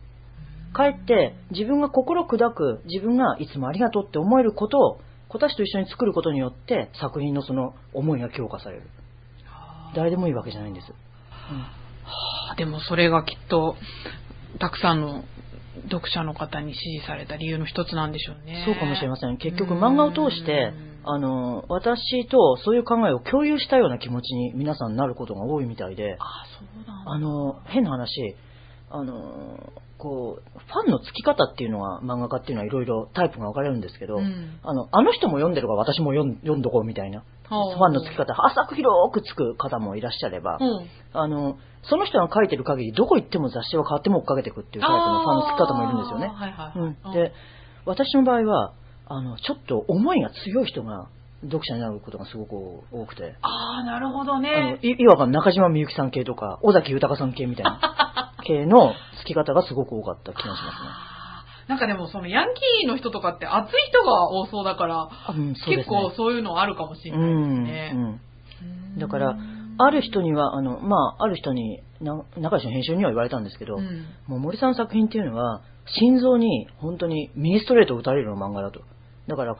[0.73, 8.83] かえって、自分が心砕く、自分がいつもありがとうって思えることを、子たちと一緒に作ることによって、作品のその思いが強化される。
[9.95, 10.87] 誰でもいいわけじゃないんです。
[12.51, 13.75] あでもそれがきっと、
[14.59, 15.23] たくさんの
[15.89, 18.63] 読者の方に支持された理由の一つなんでしょうね。
[18.65, 19.37] そうかもしれません。
[19.37, 20.73] 結局うん漫画を通して、
[21.07, 27.11] あの、私とそういう考えを共有したような気持ちに皆さんなることが多いみたいで、あそうなんだ。
[27.11, 28.35] あの、変な話、
[28.89, 40.87] あの、こう、ファンのつき方っていうのは、漫画家っていうのはいろいろタイプが分かれるんですけど、うんあの、あの人も読んでるから私も読ん読んどこうみたいな、ファンのつき方、浅く広くつく方もいらっしゃれば、うん。
[41.13, 46.27] あの、その人が書いてる限り、どこ行っても雑誌は変わっても追っかけていくっていうタイプのファンのつき方もいるんですよね。
[46.27, 46.95] はいはいはい。
[47.05, 47.33] うん、で、
[47.85, 48.73] 私の場合は、
[49.07, 51.07] あの、ちょっと思いが強い人が
[51.43, 52.53] 読者になることがすごく
[52.91, 54.79] 多くて、ああ、なるほどあのね。
[54.81, 61.15] いいわば中島みゆきさん系とか、尾崎豊さん系みたいな 系のつき方がすごく多かった気がしますね。
[61.67, 65.89] なんかでもそのヤンキーの人とかって熱い人が多そうだから、あうん、そうで結。
[65.89, 67.91] 構そういうのあるかもしれうないですん、ね。
[68.93, 68.99] うん。
[68.99, 69.35] だから、
[69.77, 78.81] ある人には、あの、まあ、ある人に、な中石の編集には言われたんですけど、うんもう森さんの作品っていうのは、心臓に本当にミニストレートを打たれるような漫画だと。
[79.27, 79.55] だから、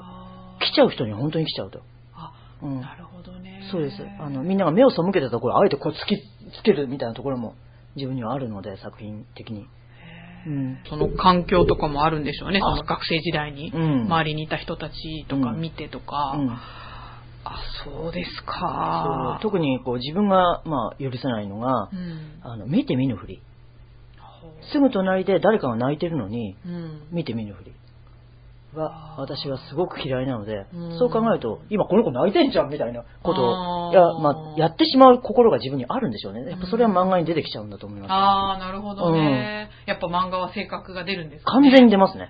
[0.60, 1.82] 来ちゃう人には本当に来ちゃうと。
[2.13, 2.82] あ、うん。
[2.82, 3.67] なるほどね。
[3.71, 3.97] そうです。
[4.19, 7.56] あの、みんなが目を背けてたところ、あえてこう突きつけるみたいなところも
[7.95, 9.67] 自分にはあるので、作品的に。
[10.47, 10.78] うん。
[10.88, 12.60] その環境とかもあるんでしょうね。
[12.60, 13.71] そあの学生時代に。
[13.73, 16.36] うん周りにいた人たちとかうん見てとか。
[16.38, 16.49] うん。
[16.51, 19.39] あ、そうですそうか。
[19.41, 22.39] 特にこう自分が、まあ、許せないのが、うん。
[22.41, 23.41] あの、見て見ぬふり。
[24.71, 27.08] すぐ隣で誰かが泣いてるのに、うん。
[27.12, 27.71] 見て見ぬふり。
[28.75, 36.49] は、私はすごく嫌いなのでうん、そう考えると、今この子泣いてんじゃんみたいなことを、いや、まあ、やってしまう心が自分にあるんでしょうね。
[36.49, 38.11] やっぱそれは漫画に出てきちゃうんだと思います。
[38.11, 39.69] ああ、なるほどね。
[39.85, 41.71] やっぱ漫画は性格が出るんですか完ね。
[41.75, 42.29] 全に出ますね。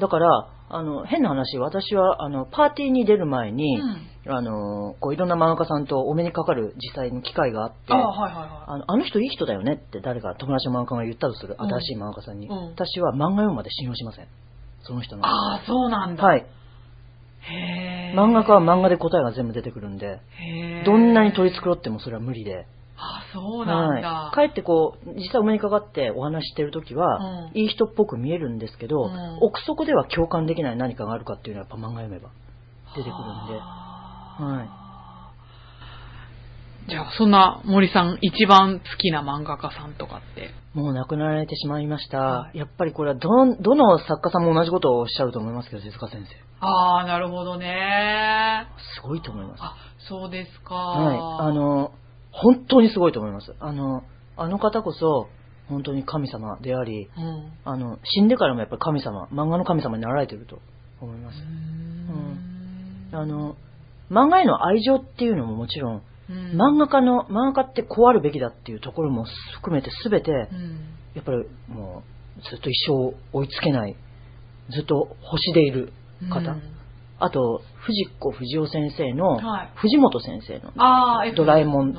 [0.00, 4.12] だから、あの、変な話、私は、あの、パーティーに出る前に、うん。
[4.34, 14.28] あの、こう、いろんな漫画家さんとお目にかかる実際に機会があって、ああ、はいはいはあのあの人いい人だよねって誰か友達の漫画家が言ったとする、うん新しい漫画家さんに、うん私は漫画読むまで信用しません。
[14.82, 15.18] その人い。
[15.18, 15.26] の。
[15.26, 16.24] ああ、そうなんだ。
[16.24, 16.46] はい。
[17.40, 18.14] へえ。
[18.16, 20.20] 漫画家は漫画で答えが全部出てくるんで。
[20.84, 22.66] どんなに取り繕ってもそれは無理で。
[22.96, 24.08] ああ、そうなんだ。
[24.08, 24.34] はい。
[24.34, 32.30] かえってこう、実際お目にかかってお話ししてるときは、うんいい人っぽく見えるんですけど、うん奥底では共感できない何かがあるかっていうのはやっぱ漫画読めば
[32.94, 33.58] 出てくるんで。
[33.58, 34.81] は
[36.88, 40.50] じゃあ、そんな森さん一番好きな漫画家さんとかって？
[40.74, 42.18] もう亡くなられてしまいました。
[42.18, 46.66] はいやっぱりこれはどん、どの作家さんも同じことをおっしゃると思いますけど、手塚先生。
[46.66, 48.66] ああ、なるほどね。
[48.96, 49.60] すごいと思います。
[49.62, 49.76] あ、
[50.08, 50.74] そうですか。
[50.74, 51.18] はい。
[51.50, 51.92] あ、の、
[52.30, 53.54] 本当にすごいと思います。
[53.60, 54.02] あの、
[54.36, 55.28] あの方こそ、
[55.68, 57.52] 本当に神様であり、うん。
[57.64, 60.58] あの、死んでからもやっぱり神様、漫画の神様になられてると
[61.00, 61.38] 思います。
[61.38, 63.56] うんあの、
[64.10, 66.60] 漫画への愛情っていうのももちろん、うん。
[66.60, 70.80] 漫画家の、漫画家ってこうあるべきだっていうところも含めて全て、うん。
[71.14, 72.02] やっぱりも
[72.38, 73.96] う、ずっと一生追いつけない、
[74.70, 75.92] ずっと星でいる
[76.30, 76.38] 方。
[76.38, 76.62] うん。
[77.18, 79.70] あと、藤子不二雄先生の、はい。
[79.76, 80.72] 藤本先生の、
[81.36, 81.94] ドラえもん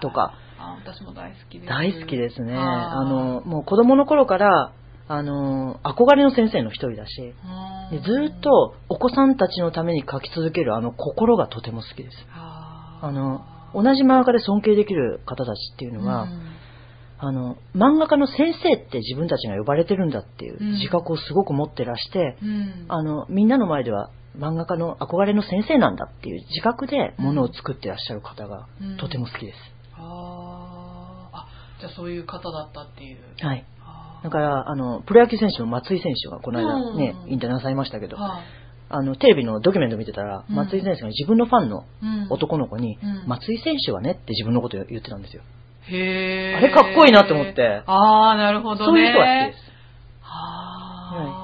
[0.00, 1.68] とか、あ私も大好きです。
[1.68, 2.56] 大好きですね。
[2.56, 4.72] あの、もう子供の頃から、
[5.06, 7.34] あの、憧れの先生の一人だし、
[7.90, 7.98] うん。
[7.98, 12.16] でずっとお子さんたちのために書き続けるあの心がとても好きです。
[12.32, 16.54] あの、同じ漫画家で尊敬できる方たちっていうのは、うん。
[17.18, 20.72] あの、漫画家の先生って自分たちが呼ばれてるんだっていううん。
[20.74, 22.86] 自覚をすごく持ってらして、うん。
[22.88, 28.96] あの、みんなの前では漫画家の憧れの先生なんだっていう自覚でものを作ってらっしゃる方がうん。
[28.96, 29.58] とても好きです。
[29.96, 31.36] あー。
[31.36, 31.46] あ、
[31.80, 33.18] じゃあそういう方だったっていう。
[33.40, 33.64] はい。
[34.22, 37.32] だから、あの、プロ野球選手の松井選手がこの間ね、うん。
[37.32, 38.63] 引退なさいましたけど、はい
[38.96, 40.54] あの、テレビのドキュメント見てたら、うん。
[40.54, 42.26] 松井選手が自分のファンのうん。
[42.30, 43.24] 男の子に、うん。
[43.26, 45.42] 松井選手はねって自分のことを言ってたんですよ。
[45.88, 46.58] へー。
[46.58, 47.82] あれかっこいいなって思って。
[47.86, 48.86] ああ、なるほどね。
[48.86, 49.72] そういう人が好きです。
[50.22, 51.43] はあ、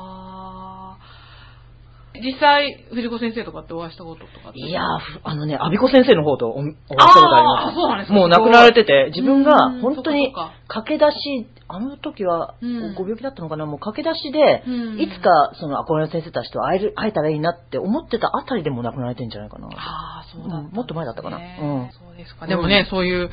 [2.20, 4.83] 実際、藤子先生とかってお会いしたこととかいや
[5.22, 7.66] あのね、アビコ先生の方とおお会いしたことあります。
[7.66, 10.33] あーそうなんですかもう亡くなられてて、自分がうん本当に
[10.68, 12.94] 駆け出し、あの時はうん。
[12.94, 15.00] ご病気だったのかな、もう駆け出しで、うん。
[15.00, 19.68] いつかその憧れの先生たちと会える、会えたらいいなって思ってたあたりでもう亡くなられてんじゃないかな。
[19.68, 21.38] ああ、そうだね、うんもっと前だったかな。
[21.38, 22.46] うんそうですか。
[22.46, 23.30] でもね、そういう、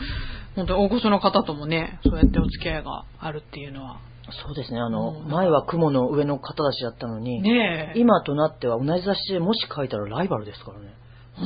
[0.55, 3.97] 本当に大御所の方ともね、そうやってお付き合いがあるっていうのは。
[4.31, 7.99] そうですね、あの、うん前は雲の上の方たちだったのに、ねえ。
[7.99, 10.93] 今となっては同じ雑誌でもし書いたらライバルですからね。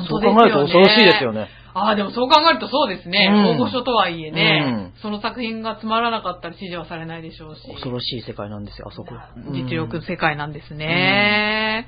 [0.07, 1.47] そう考えると恐ろしいですよね。
[1.73, 3.29] ああ、でもそう考えるとそうですね。
[3.29, 7.67] うん大御所とはいえね、うその作品がつまらなかったら支持はされないでしょうし。
[7.67, 9.15] 恐ろしい世界なんですよ、あそこ。
[9.51, 11.87] 実力世界なんですね。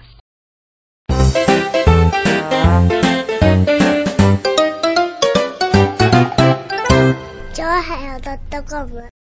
[7.53, 9.22] チョアヘヨドットコム。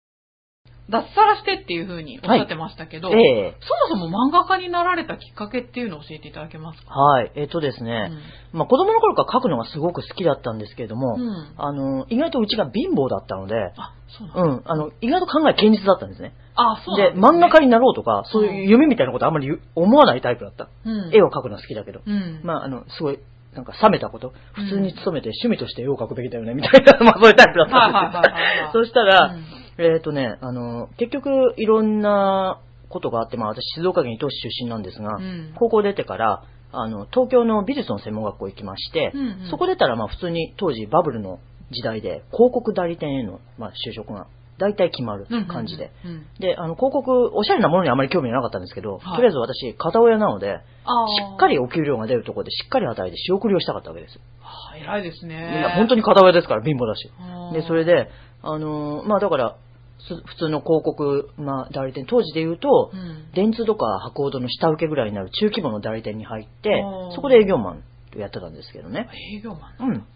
[0.90, 3.55] 脱サラしてっていう風におっしゃってましたけど、ええ
[3.88, 6.94] そもそも漫画家になられたきっかけっていうのを教えていただけますか？
[6.94, 7.33] はい。
[7.35, 8.11] えっとですね、
[8.53, 14.42] まあ子供の頃から書くのがすごく好きだったんですけれども、うんうんあの、意外とうちが貧乏だったので、あ、そうなんだ。
[14.42, 16.33] うん、あの、意外と考え堅実だったんですね。
[16.55, 17.20] あ、そうで、ね。
[17.20, 20.70] 漫画家になろうとか、そういう夢みたいなことあんまり思わないタイプだった。
[20.87, 22.01] うん、絵を描くのは好きだけど。
[22.07, 22.40] うん。
[22.42, 23.18] まあ、あの、すごい、
[23.55, 27.77] なんか冷めたこと、普通に勤めて趣味として絵を描くべきだよね、みたいな、まあそういうタイプだったんですよ。
[27.77, 41.38] はいはいはいはいはいそしたら、うんえっ、とね、あの、結局いろんなことがあって、まあ私静岡県伊東市出身なんですが、うん高校出てから、あの、東京の美術の専門学校行きまして、うんうんそこ出たらまあ普通に当時バブルの
[41.70, 44.26] 時代で広告代理店への、まあ、就職が
[44.58, 45.92] 大体決まる感じで。
[46.04, 54.18] うんうんうんで、あの、広告、おしゃれなものにあまり興味がなかったんですけど、はいとりあえず私、片親なので、あーしっかりお給料が出るところでしっかり働いて仕送りをしたかったわけです。
[54.42, 55.62] あー偉いですいね。
[55.62, 57.10] や本当に片親ですから、貧乏だし。
[57.20, 58.08] うんで、それで、
[58.42, 59.67] あのーまあだから、す
[60.06, 66.82] 普通の広告、まあ代理店、当時で言うと、うん電通とか博報堂の下請けぐらいになる中規模の代理店に入って
[67.14, 69.08] そこで営業マンとやってたんですけどね。
[69.34, 69.90] 営業マン。
[69.90, 70.06] うん。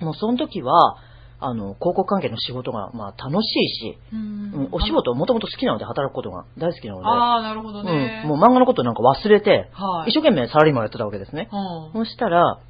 [0.00, 0.04] うん。
[0.04, 0.98] もうその時は、
[1.42, 8.22] あの、広告関係の仕事が、まあ楽しいし、ううんん、お仕事もともと好きなので働くことが大好きなので、ああ、なるほどね。
[8.24, 10.10] うん、もう漫画のことなんか忘れて、はい。
[10.10, 11.48] 一生懸命サラリーマンやってたわけですね。
[11.94, 12.04] うん。
[12.04, 12.60] そしたら、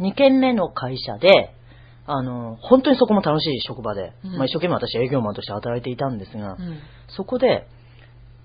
[0.00, 1.54] 2軒目の会社で、
[2.12, 6.78] あの、本当にそこも楽しい職場で、うんまあ、一生懸命私営業マンとして働いていたんですが、うん。
[7.08, 7.66] そこで、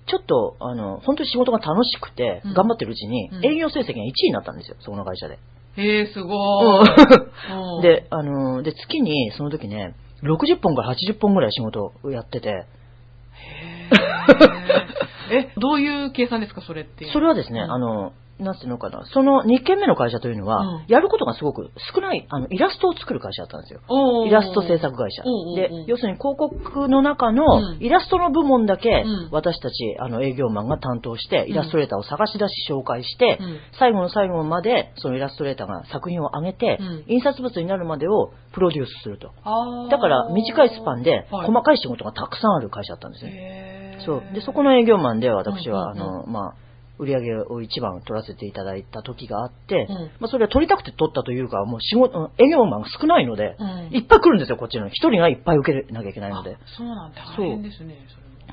[0.06, 5.38] ちょっと、あの、本当に仕事が楽しくてうん、頑張ってるうちにう、ん営業成績が1位になったんですよ、そこの会社で。
[5.76, 6.88] へえ、すごい。
[7.76, 13.88] うん、で、あの、で、月に、その時ね、60本から80本ぐらい仕事をやってて、へえ。
[15.30, 17.04] え、どういう計算ですか、それって。
[17.12, 20.84] それはですね、うんあの、なんていうのかな、その2軒目の会社というのは、うん。
[20.86, 23.80] やることがすごく少ない、あの、イラストを作る会社だったんですよ。
[24.26, 25.22] イラスト制作会社。
[25.56, 27.78] で要するに広告の中うのん。
[27.80, 31.50] イラストの部門だけうん、私たち、あの、営業マンが担当して、ん。
[31.50, 39.32] イラストレーターを探し出し紹介してうん、最後の最後まで、そのイラストレーターが作品を上げてうん、印刷物になるまでをプロデュースすると。
[39.90, 41.46] だから、短いスパンで、はい。
[41.46, 43.98] 細かい仕事がたくさんある会社だったんですね。
[44.04, 44.22] そう。
[44.34, 46.54] で、そこの営業マンで私は、あの、まあ、
[46.98, 54.88] 売り上げを一番取らせていただいた時があって、うんまあ、それは取りたくて取ったというか、もう仕事、うん営業マンが少ないので、うんいっぱい来るんですよ、こっちの。
[54.88, 56.58] 一人がいっぱい受けなきゃいけないのであ。
[56.76, 57.22] そうなんだ。
[57.36, 57.98] 大変ですね。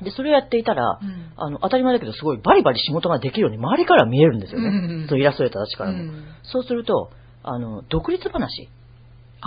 [0.02, 4.68] で、それをやっていたら、うんあの、当たり前だけど、すごいバリバリ仕事ができるように周りから見えるんですよね。
[4.68, 5.98] うんうんうんそうイラストレーターたちからも。
[5.98, 7.10] うんそうすると、
[7.42, 8.68] あの、独立話。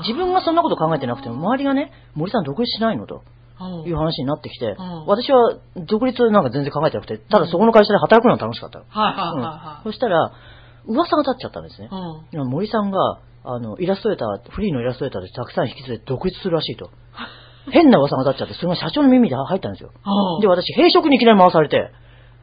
[0.01, 3.23] 自分がそんなこと考えてなくても、周りがね、森さん独立しないのと。
[3.59, 3.87] うん。
[3.87, 5.05] いう話になってきて、うん。
[5.05, 8.79] 私は独立なんか全然考えてなくて、ただそこの会社で働くのが楽しかった
[9.83, 10.31] そしたら、
[10.85, 11.89] 噂が立っちゃったんですね。
[12.31, 16.89] 森さんが、あの、イラストレーター、フリーのイラストレーターでたくさん引き連れて独立するらしいと。
[17.71, 19.91] 変な噂が立っちゃって、それが社長の耳で入ったんですよ。
[19.93, 20.41] うん。
[20.41, 21.91] で、私、閉職にいきなり回されて、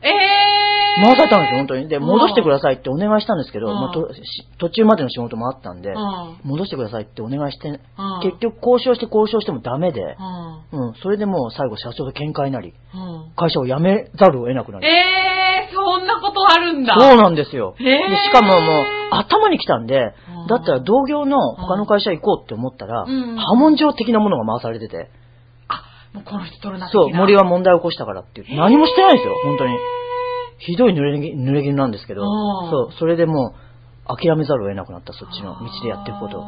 [0.03, 0.76] ええー。
[0.97, 1.89] 回されたんですよ、本当に。
[1.89, 4.21] で、うん戻してくださいってお願いしたんですけど、うんまあとし
[4.59, 5.97] 途中までの仕事もあったんで、うん。
[6.45, 7.81] 戻してくださいってお願いして、うん
[8.23, 10.01] 結局交渉して交渉してもダメで
[10.73, 10.89] う、ん。
[10.89, 13.33] うん、それでもう最後社長と喧嘩になり、うん。
[13.37, 14.87] 会社を辞めざるを得なくなり。
[14.87, 16.95] ええー、そんなことあるんだ。
[16.99, 17.75] そうなんですよ。
[17.79, 25.11] へーでしかももう、頭に来たんでうん、だったら同業の他の会社行こうって思ったら、うん波紋状的なものが回されてて、
[25.69, 25.83] あ、
[26.13, 28.57] もうこの人取るなそう、森は問題を起こしたからっていう。
[28.57, 29.77] 何もしてないんですよ、本当に。
[30.59, 33.55] ひどい濡れぎ濡れ衣なんですけど、うんそう、それでも
[34.09, 36.45] う、諦めざるを得なくなった、そっちの道でやっていくことを。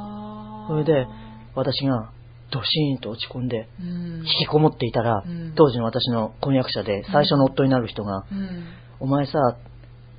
[0.68, 1.07] それで、
[1.55, 2.11] 私が、
[2.51, 4.18] ドシーンと落ち込んで、うん。
[4.21, 8.64] 引きこもっていたら、うん当時の私の婚約者で最初の夫になる人が、うん。
[9.01, 9.33] お前さ、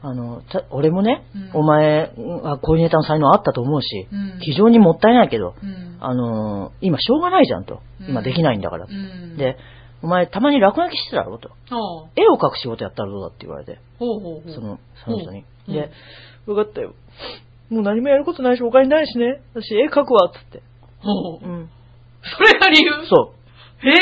[0.02, 5.98] あの、た俺もね、うんお前はコーディネーターの才能あったと思うし、うん非常にもったいないけど、うん。
[6.00, 7.82] あの、今しょうがないじゃんと。
[8.02, 8.86] うん今できないんだから。
[8.86, 9.58] うん、で、
[10.02, 11.52] お前たまに落書きしてたろと。
[12.16, 14.54] 絵を描く仕事やったらどうだって言われて、ほうほうほう。
[14.54, 15.44] その、その人に。
[15.68, 15.92] うんで、
[16.46, 16.94] 分かったよ。
[17.70, 19.42] もう何もやることないしお金ないしね。
[19.54, 20.64] 私絵描くわ、つって。
[21.00, 21.46] ほう。
[21.46, 21.70] うん。
[22.24, 23.06] それが理由？
[23.08, 23.34] そ
[23.84, 23.88] う。
[23.88, 23.96] へえ。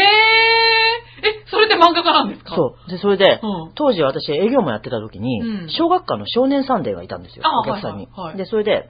[1.23, 2.53] え、それで漫画家なんですか？
[2.53, 2.55] う。
[2.55, 2.89] そう。
[2.91, 8.89] で、それで、うん当時私営業もやってた時に、うん小学館の少年サンデーがいたんですよ、あお客さんに、はいはいはいで、それで、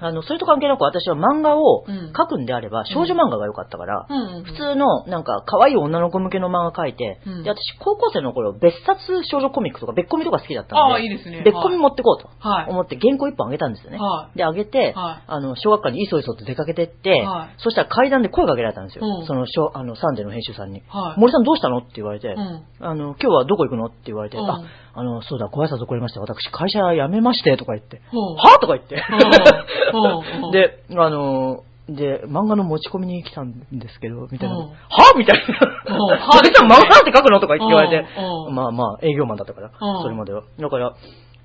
[0.00, 4.06] あの、それと関係なく私は漫画をうん描くんであれば、少女漫画が良かったから。
[4.44, 11.42] 普通の、なんか、可愛い女の子向けの漫画描いて、うんで、私、高校生の頃、別冊少女コミックとか、別コミとか好きだったんで。
[11.44, 12.70] 別コミ持ってこうとはい。
[12.70, 13.98] 思って、原稿一本あげたんですよね。
[13.98, 19.06] はで、あげて、はいあの、小学館にいそいそと出かけてって、はいそしたら階段で声かけられたんですよ。
[19.06, 20.82] うんその、あの、サンデーの編集さんに。
[20.88, 21.20] はい。
[21.20, 21.78] 森さんどうしたの？
[21.78, 22.64] って言われて、うん。
[22.80, 23.86] あの、今日はどこ行くの？
[23.86, 24.60] って言われて、うんあ、
[24.96, 28.00] あの、そうだ、ご挨拶遅れまして、私、会社辞めまして、とか言って。
[28.12, 28.96] はぁとか言って。
[30.52, 34.56] で、あの、で、漫画の持ち込みに来たんですけど、みたいな。
[34.56, 35.94] うんはぁみたいな。
[35.94, 38.06] うん はぁで漫画って書くのとか言って言われて
[38.50, 40.42] まあまあ、営業マンだったからうん、それまでは。
[40.58, 40.94] だから、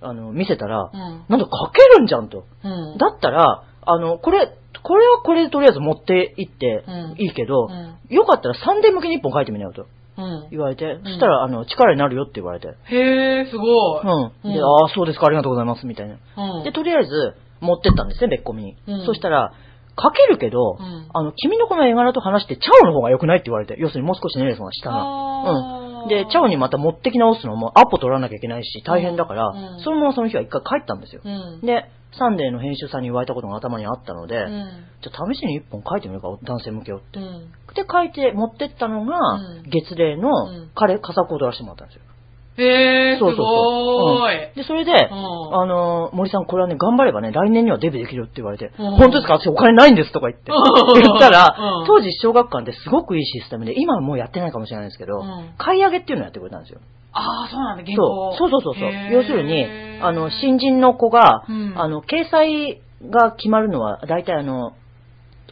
[0.02, 1.00] あの、見せたら、うん。
[1.28, 2.46] なんだ書けるんじゃんと。
[2.64, 2.98] うん。
[2.98, 4.50] だったら、あの、これ、
[4.82, 8.16] これはこれでとりあえず持って行ってうんいいけど、うん。
[8.16, 9.88] よかったらサンデー向けに一本書いてみなよとうん。
[10.52, 12.68] 言われて、そしたら、あの、力になるよって言われて。
[12.68, 14.02] へえ、すごい。
[14.04, 14.52] うん。
[14.54, 16.18] で、うんああ、そうですか、ありがとうございます、みたいな。
[16.38, 16.64] うん。
[16.64, 18.78] で、とりあえず、持ってったんですね、別コミに。
[18.88, 19.54] うんそしたら、
[20.02, 24.98] 書けるけど、うんあの、君のこの絵柄と話して、チャオの方が良くないって言われて、要するにもう少しね、その下が。
[25.02, 31.22] あーで、チャオにまた持ってき直すのもアポ取らなきゃいけないし、大変だから、うんそのままその日は一回帰ったんですよ。
[31.24, 31.62] うん。
[31.62, 34.50] で、サンデーの編集さんに言われたことが頭にあったので、うん。
[35.02, 37.20] じゃあ試しに一本書いてみようか、男性向けをって。
[37.20, 37.52] うん。
[37.76, 42.02] で、書いて持ってったのが、うん月齢のうん彼、佳作を取らせてもらったんですよ。
[42.64, 43.46] へえ、すそうそうそう
[44.20, 44.56] ごーい。
[44.56, 49.34] で、それで、んあのー、森さん、これはね、頑張ればね、来年にはデビューできるって言われて、うん本当ですか？
[49.40, 50.52] 私お金ないんですとか言って。
[50.52, 50.56] う
[51.00, 56.80] ん言ったら、うん当時小学館ってすごくいいシステムで、今はもうやってないかもしれないですけど、うん買い上げっていうのをやってくれたんですよ。
[57.12, 58.30] ああ、そうなんだ、原そ稿。
[58.36, 58.92] うそうそうそうそう。
[59.12, 59.66] 要するに、
[60.02, 64.74] あの、新人の子が、うんあの、掲載が決まるのは、大体あの、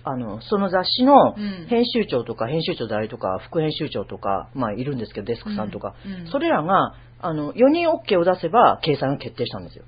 [0.10, 1.68] あの、その雑誌のうん。
[1.68, 5.96] 編集長とか、編集長代理とか、副編集長とか、まあいるんですけど、デスクさんとか、
[6.32, 9.86] それらが、あの、4人 OK を出せば、掲載が決定したんですよ。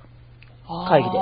[0.87, 1.17] 会議で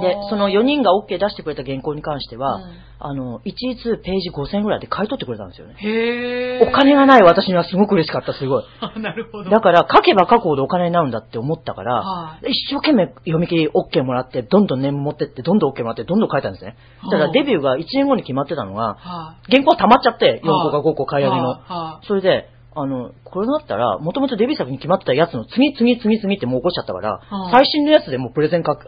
[0.00, 2.62] で、その4人が OK 出してくれた原稿に関しては、うん
[3.02, 5.74] あの、一律ページ5000円ぐらいで買い取ってくれたんですよね。
[5.78, 6.68] へえ。
[6.68, 8.64] お金がない私にはすごく嬉しかった、すごい。
[9.00, 9.48] なるほど。
[9.48, 16.76] だから、書けば書くほどお金になるんだって思ったから、はい一生懸命読み切り OK もらって、どんどんネーム持ってって、どんどん OK もらって、どんどん書いたんですね。
[17.10, 21.56] ただ、うんデビューが1年後に決まってたのが、は原稿溜まっちゃって、4個はいか5個買い上げの。
[22.02, 28.78] それで、あの、これだったら、もともとデビュー作に決まってたやつの次、次、次、次ってもう起こっちゃったから、うん最新のやつでもうプレゼンか、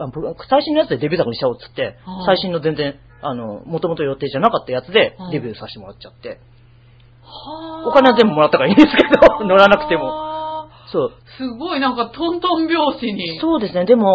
[0.49, 6.39] 最新のやつでデビュー作にしちゃおうっつって、うん最新の全然、あの、もともと予定じゃなかったやつでうんデビューさせてもらっちゃって、
[7.23, 7.89] はあ。
[7.89, 10.05] お金は全部もらったからいいんですけど、乗らなくても。
[10.05, 10.33] も。
[10.91, 11.11] そう。
[11.37, 13.39] すごいなんかトントン拍子に。
[13.39, 14.11] そうですね、でも、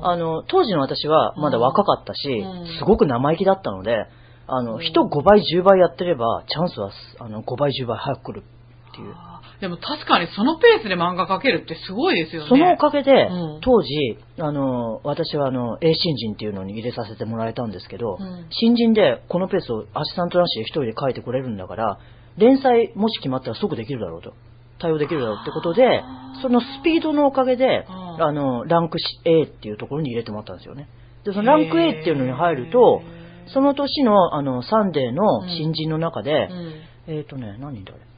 [0.00, 0.06] うん。
[0.06, 2.66] あの、当時の私はまだ若かったし、うん。
[2.78, 4.06] すごく生意気だったので、
[4.46, 4.80] あの、うん。
[4.80, 8.42] 人5倍、10倍やってれば、チャンスは、あの、5倍、10倍早く来る
[8.90, 9.14] っていう。
[9.60, 12.48] でも確かにそのペースで漫画描けるってすごいですよね。
[12.48, 13.60] そのおかげで、うん。
[13.60, 18.46] 当時、あの、私はあの、A 新人っていうのに入れさせてもらえたんですけど、うん。
[18.50, 21.98] 新人でこのペースをアシスタントなしで一人で書いてこれるんだから、
[22.38, 24.32] 連載もし決まったら即できるだろうと。
[24.78, 26.02] 対応できるだろうってことで
[26.40, 28.22] そのスピードのおかげで、うん。
[28.22, 30.88] あの、ランク A っていうところに入れてもらったんですよね。
[31.24, 33.02] で、そのランク A っていうのに入ると、
[33.52, 36.48] その年の、あの、サンデーの新人の中で、
[37.06, 37.14] うん。
[37.14, 38.09] えっ、とね、何人だあれ？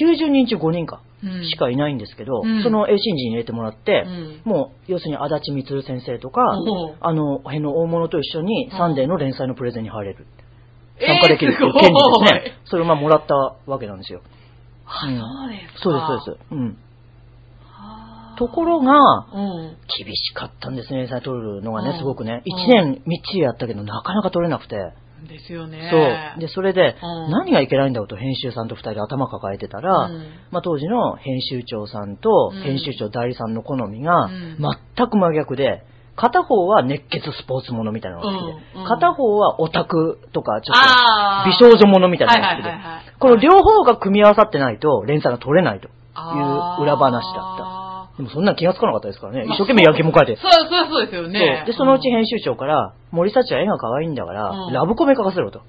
[0.00, 10.26] ?90 人中5人か、うんしかいないんですけど、うんその A 新人に入れてもらって、うんもう、要するにあだち充先生とか、うんあの、辺の大物と一緒にうんサンデーの連載のプレゼンに入れる。
[10.98, 12.58] えー参加できるっていう権利ですね。
[12.64, 13.34] それをまあもらった
[13.66, 14.22] わけなんですよ。
[14.86, 15.18] あうん
[15.82, 16.22] そうですか。
[16.24, 16.78] そうです、そうん。
[17.62, 19.76] はあところが、うん。
[20.04, 22.42] 厳しかったんですね、連載取るのがね、うんすごくね。
[22.46, 24.76] うん1年みっちりやったけど、なかなか取れなくて。
[25.28, 25.88] ですよね。
[25.90, 26.40] そう。
[26.40, 27.30] で、それで、うん。
[27.30, 30.26] 何がいけないんだろうと編集さんと二人で頭抱えてたら、うん。
[30.50, 32.62] まあ当時の編集長さんとうん。
[32.62, 34.58] 編集長代理さんの好みがうん。
[34.96, 35.84] 全く真逆で、
[36.16, 38.88] 片方は熱血スポーツものみたいなのが好きで、うんうん。
[38.88, 40.76] 片方はオタクとかちょっ
[41.54, 45.92] と美少女ものみたいなのが好きではいはいはいはい、この両方が組み合わさってないと連載が取れないという
[46.82, 47.85] 裏話だった。
[48.16, 49.44] でもそんな気がつかなかったですからね。
[49.44, 50.36] まあ一生懸命野球も書いて。
[50.36, 51.64] そう、そうそうですよね。
[51.66, 55.62] で、そのうち編集長から、森幸は絵が可愛いんだから、うんラブコメ書かせろと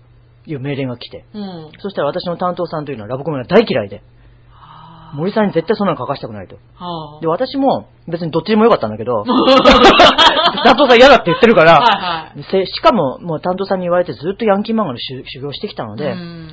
[0.45, 1.25] いう命令が来て。
[1.33, 1.71] うん。
[1.79, 3.97] そしたら私の担当さんというのはラブコメが大嫌いで、
[4.49, 6.55] はあ森さんに絶対そんなの書かしたくないと。
[6.75, 9.25] はあで、私も別にどっちでもよかったんだけど、
[10.63, 12.43] 担当さん嫌だって言ってるから、はいはい。
[12.49, 16.49] せしかも、もう担当さんに言われてずっとヤンキー漫画の修修行してきたので、うん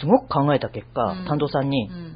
[0.00, 2.14] すごく考えた結果、うん担当さんにう、ん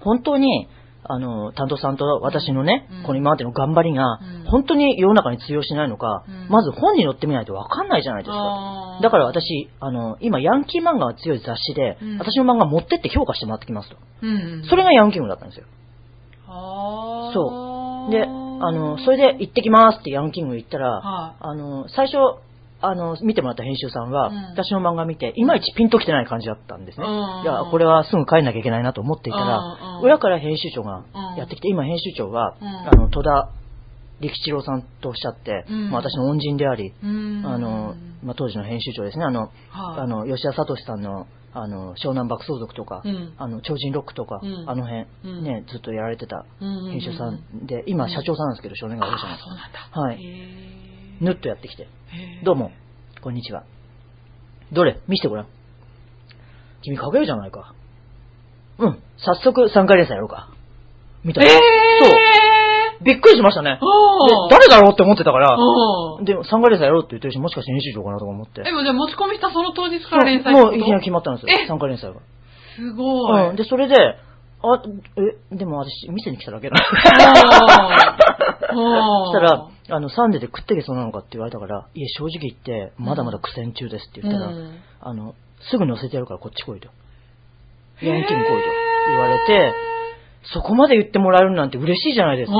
[0.00, 0.68] 本当に、
[1.08, 9.00] あの、担当さんと私のね、うんこの今までの頑張りがうん、本当に世の中に通用しないのか、うんまず本に載ってみないとわかんないじゃないですか。
[9.02, 13.96] だから私、あの、今、ヤンキー漫画が強い雑誌で、うん私の漫画持ってって評価してもらってきますと。
[14.22, 14.64] うん。
[14.68, 15.66] それがヤンキームだったんですよ。
[17.32, 18.26] そうで、あ
[18.72, 22.18] の、それで行ってきますってヤンキング行ったら、はあの、最初、
[22.86, 24.36] あの、見てもらった編集さんは、うん。
[24.52, 27.06] 私の漫画見て、いまいちピンときてない感じだったんですね。
[27.06, 27.42] うん。
[27.42, 31.36] いや、これはすぐ帰んなきゃいけないなと思っていたら、うん裏から編集長がうん。
[31.36, 32.68] やってきて、今編集長は、うん。
[32.68, 33.50] あの、戸田
[34.20, 35.90] 力一郎さんとおっしゃって、うん。
[35.90, 37.42] まあ、私の恩人であり、うん。
[37.44, 39.50] あの、まあ、当時の編集長ですね、あの、はい。
[40.00, 43.32] あの、吉田聡さんの、あの、湘南爆走族とか、うん。
[43.38, 44.70] あの、超人ロックとか、うん。
[44.70, 45.44] あの辺、うん。
[45.44, 50.00] ね、ずっとやられてたうん編集さんで、今社長さんなんですけど、少年が社あそうなんだ。
[50.00, 50.85] はい
[51.20, 51.88] ぬっとやってきて、
[52.44, 52.72] どうも、
[53.22, 53.64] こんにちは。
[54.72, 55.00] どれ？
[55.08, 55.46] 見せてごらん。
[56.82, 57.74] 君書けるじゃないか。
[58.78, 60.50] うん、早速3回連載やろうか。
[61.24, 61.52] みたいな。
[61.52, 61.56] え
[62.02, 63.04] そう。
[63.04, 63.78] びっくりしましたね。
[64.50, 65.56] 誰だろうって思ってたから、
[66.22, 68.62] で、3回連載やろうって言ってるし、もしかして編集長かなとか思って。
[68.62, 72.20] でもじゃあ持ち込みしたその当日から連載もういきなり決ままったんですよえ？3回連載が。
[72.76, 73.48] すごい。
[73.48, 73.56] うん。
[73.56, 74.82] で、それで、あ、
[75.52, 76.76] え、でも私、店に来ただけだ。
[76.76, 76.84] そ
[79.28, 85.34] したら、あの、サンデーで食ってけそうなのかって言われたから、いえ、正直言って、まだまだ苦戦中ですって言ったら、うんあの、
[85.70, 86.88] すぐ載せてやるからこっち来いと。
[88.02, 88.54] ヤングキングに来いと
[89.08, 89.72] 言われて、
[90.52, 92.58] そこまで言ってもらえるなんて嬉しいじゃないですか。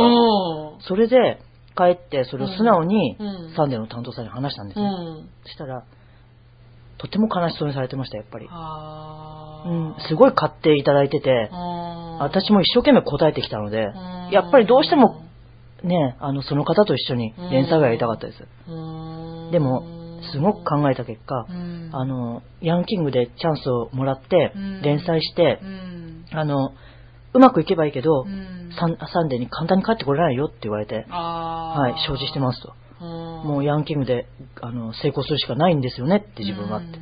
[0.80, 1.40] それで、
[1.76, 4.86] 帰って、それを素直にうん、サンデーの担当さんに話したんですね。
[4.86, 5.28] うん。
[5.44, 5.84] そしたら、
[6.98, 8.46] とても悲しそうにされてました、やっぱり。
[8.46, 11.50] うん、すごい買っていただいてて、
[12.18, 15.22] 私も一生懸命答えてきたので、うんやっぱりどうしても、
[15.86, 18.44] ね、あの、その方と一緒に連載がやりたかったです。
[18.68, 19.50] うん。
[19.52, 19.84] でも、
[20.32, 21.90] すごく考えた結果う、ん。
[21.92, 26.26] あの、ヤンキングでチャンスをもらってうん、連載してう、ん。
[26.32, 26.72] あの、
[27.34, 28.70] うまくいけばいいけどう、ん。
[28.76, 32.74] サンデーに簡単に帰ってこれないよって言われて、はい、承知してますと。
[33.00, 33.08] うん。
[33.08, 34.26] もうヤンキングで、
[34.60, 36.98] あの、成功するしかないんですよねって自分はって。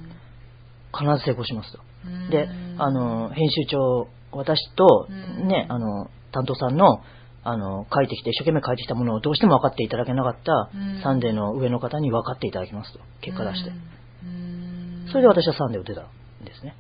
[0.97, 1.80] 必ず成功しますと。
[2.07, 2.30] うん。
[2.30, 7.01] で、あの、編集長、私とうん、ね、あの、担当さんの、
[7.45, 13.01] あの、書いてきて、一生懸命書いてきたものをどうしても分かっていただけなかったうん、サンデーの上の方に分かっていただきますと。
[13.21, 13.71] 結果出して。
[13.71, 16.05] うんそれで私はサンデーを出たん
[16.45, 16.75] ですね。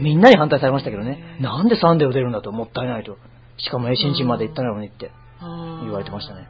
[0.00, 1.38] みんなに反対されましたけどね。
[1.40, 3.18] なんでサンデーを出るんだと、もったいないと。
[3.58, 5.10] しかも、 A 新人まで行ったのにって
[5.82, 6.48] 言われてましたね。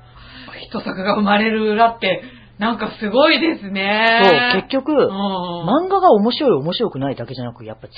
[0.70, 2.22] 一作が生まれる裏って、
[2.58, 4.52] なんかすごいですね。
[4.52, 5.08] そう、結局、うん
[5.64, 7.92] 漫画が面白い面白くないだけじゃなく、やっぱり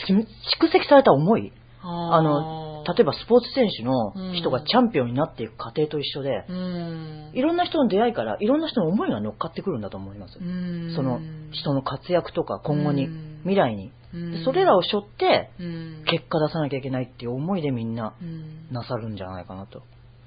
[0.59, 1.53] 蓄積された思い。
[1.83, 7.31] あの、例えばスポーツ選手の人がチャンピオンになっていく過程と一緒で、うん。
[7.35, 10.39] いろんな人の出会いから、いろんな人の思いが乗っかってくるんだと思います。
[10.39, 10.93] うん。
[10.95, 11.21] その
[11.53, 13.93] 人の活躍とか今後にうん、未来に。
[14.45, 16.05] それらを背負って、うん。
[16.07, 18.69] 結果出さなきゃいけないっていう思いでみんなうん。
[18.71, 19.83] なさるんじゃないかなと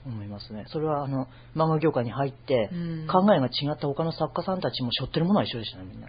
[0.05, 0.65] 思いますね。
[0.67, 6.07] それはあの、漫画業界に入ってうん、考えが違った他の作家さんたちも背負ってるものは一緒でしたね、みんな。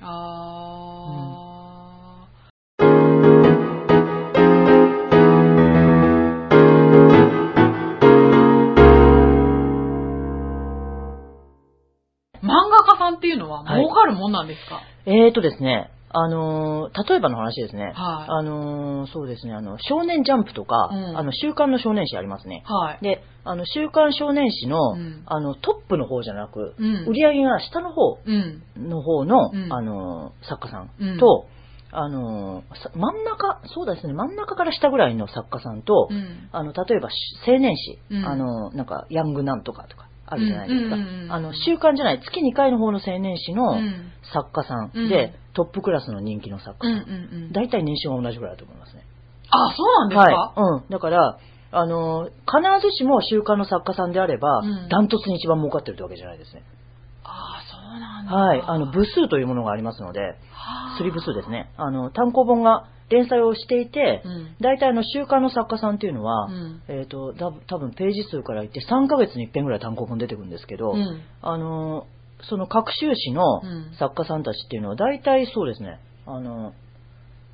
[13.20, 17.84] っていうのははい儲かるもんなんですか、えーとですね、あのー例えばの話ですね。
[17.84, 22.62] はいあのーそうですね、あの、少年ジャンプとか、うんあの、週刊の少年誌ありますね。
[22.66, 23.04] はい。
[23.04, 28.62] で、あの、週刊少年誌の、うんあの、トップの方じゃなく、うん売り上げが下の方うん。
[28.76, 31.46] の方の、うんあのー作家さんうんと、
[31.92, 32.62] あの
[32.94, 36.48] 真ん中、そうですね、真ん中から下ぐらいの作家さんと、うん。
[36.52, 37.16] あの、例えばし
[37.46, 40.96] 青年誌、うんあの、なんか、ヤングなんとかとか、あるじゃないですか。
[41.34, 47.52] あの、週刊じゃない、月2回の方の青年誌のうん作家さんうんで、トップクラスの人気の作家さん。
[47.52, 49.02] 大体年収が同じぐらいだと思いますね。
[49.50, 50.22] あ、そうなんですか？
[50.22, 50.82] はい。
[50.82, 50.88] うん。
[50.88, 51.38] だから、
[51.72, 52.30] あの、必
[52.86, 56.62] ずしも週刊の作家さんであればうん、ダントツに一番儲かってるってわけじゃないですね。
[57.24, 58.32] ああ、そうなんだ。
[58.34, 58.62] はい。
[58.64, 60.34] あの、部数というものがありますので、は
[60.94, 61.70] あスリ部数ですね。
[61.76, 64.56] あの、単行本が連載をしていてう、ん。
[64.60, 71.20] 大体あの、週刊の作家さんっていうのは、うんえっ、と、だ多分ページ数から言って3ヶ月に一遍ぐらい単行本出てくるんですけど、うん。
[71.42, 72.06] あの、
[72.48, 76.72] その各収支のうん作家さんたちっていうのは大体そうですね、あの、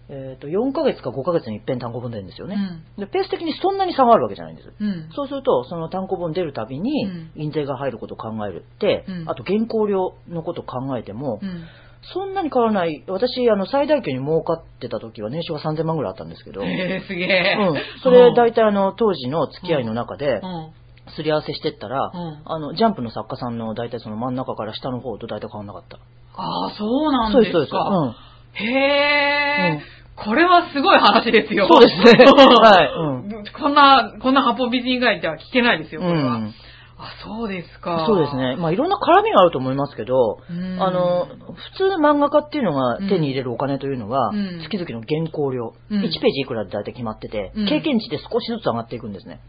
[0.09, 2.57] えっ、と、4ヶ月か5ヶ月に一遍単行本出るんですよね。
[2.97, 4.69] で、ペース的にそんなに差があるわけじゃないんです。
[5.17, 11.65] そうすると、その単行本出るたびにうん、印税が入ることを考えるって、うんあと原稿料のことを考えても、うん。
[12.03, 13.03] そんなに変わらない。
[13.09, 16.69] 私、あの、最大級に儲かってた時は年収が3000万ぐらいあったんですけど、うん。
[16.69, 17.57] えー、すげえ。
[18.03, 21.13] それ大体あの、当時の付き合いの中でう、ん。
[21.15, 25.99] すり合わせしてったら、うんあの、ジャンプの作家さんの大体その真ん中から下の方と大体変わんなかった。
[26.37, 27.89] ああ、そうなんそうです、ですか。
[27.91, 28.65] そうです。
[28.65, 31.69] へえ、うんこれはすごい話ですよ。
[31.71, 36.09] そうですね はいうんこんな、こんな八方美人以外では聞けないですよ、うん。
[36.09, 36.37] これは。
[36.37, 36.55] うん。
[36.99, 38.05] あ、そうですか。
[38.07, 38.57] そうですね。
[38.57, 41.33] まあ、いろんな絡みがあると思いますけど、うんあの、普
[41.77, 49.41] 通漫画家っていうのが手に入れるお金というのが、うん月々の原稿料、うん1ページいくらで大体決まってて、うん経験値で少しずつ上がっていくんですね。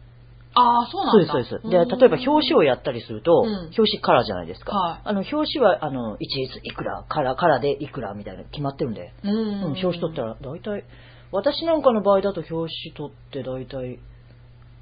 [0.53, 1.31] ああ、そうなんだ。
[1.31, 1.69] そうです、そうです。
[1.69, 4.75] で、例えば表紙をやったりすると、うん表紙カラーじゃないですか。
[4.75, 9.31] はいあの、表紙は、あの、一律いくら、カラー、カラーでいくらみたいな決まってるんで、うん。
[9.31, 10.83] うん、表紙取ったら、大体、
[11.31, 13.99] 私なんかの場合だと表紙取って大体、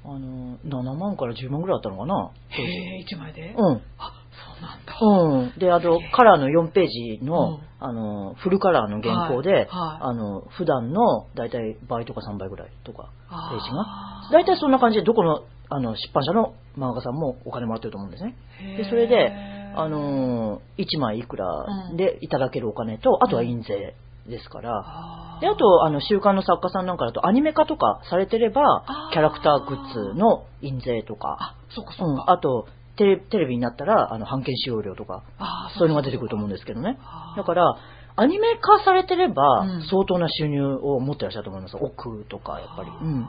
[0.08, 2.30] あの、7万から10万ぐらいあったのかな？
[2.48, 3.54] へえ、一枚で？
[3.56, 3.82] うん。
[3.98, 4.94] あ、そうなんだ。
[5.00, 5.58] うん。
[5.58, 6.86] で、あと、カラーの4ペー
[7.18, 7.60] ジの、うん。
[7.78, 9.60] あの、フルカラーの原稿で、はい。
[9.64, 9.68] はい。
[10.02, 14.30] あの、普段の大体倍とか3倍ぐらいとか、あページが。
[14.32, 18.36] 大体そんな感じで、どこの、あの、出版社の漫画家さんもお金もらってると思うんですね。
[18.76, 19.32] で、それで、
[19.74, 23.94] あ、のー、1枚いくらでいただけるお金と、あとは印税
[24.28, 24.82] ですから、
[25.40, 32.24] で、あと、あの、週刊の作家さんなんかだと、アニメ化とかされてればキャラクターグッズの印税とか、あ、そうかそううか。
[32.24, 32.66] ん、あと、
[32.96, 35.22] テレテレビになったら、あの、版権使用料とか、
[35.78, 36.98] そういうのが出てくると思うんですけどね。
[37.36, 37.76] だから、
[38.18, 41.76] アニメ化されてればうん、相当な収入を持ってらっしゃると思います。
[41.76, 42.90] 億とか、やっぱり。
[42.90, 43.28] うん。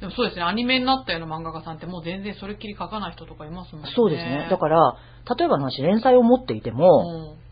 [0.00, 3.92] でもそうですね、アニメになったような漫画家さんってもう全然それっきり描かない人とかいますもんね。
[3.94, 4.48] そうですね。
[4.50, 4.96] だから、
[5.38, 7.43] 例えばの話、連載を持っていても、うん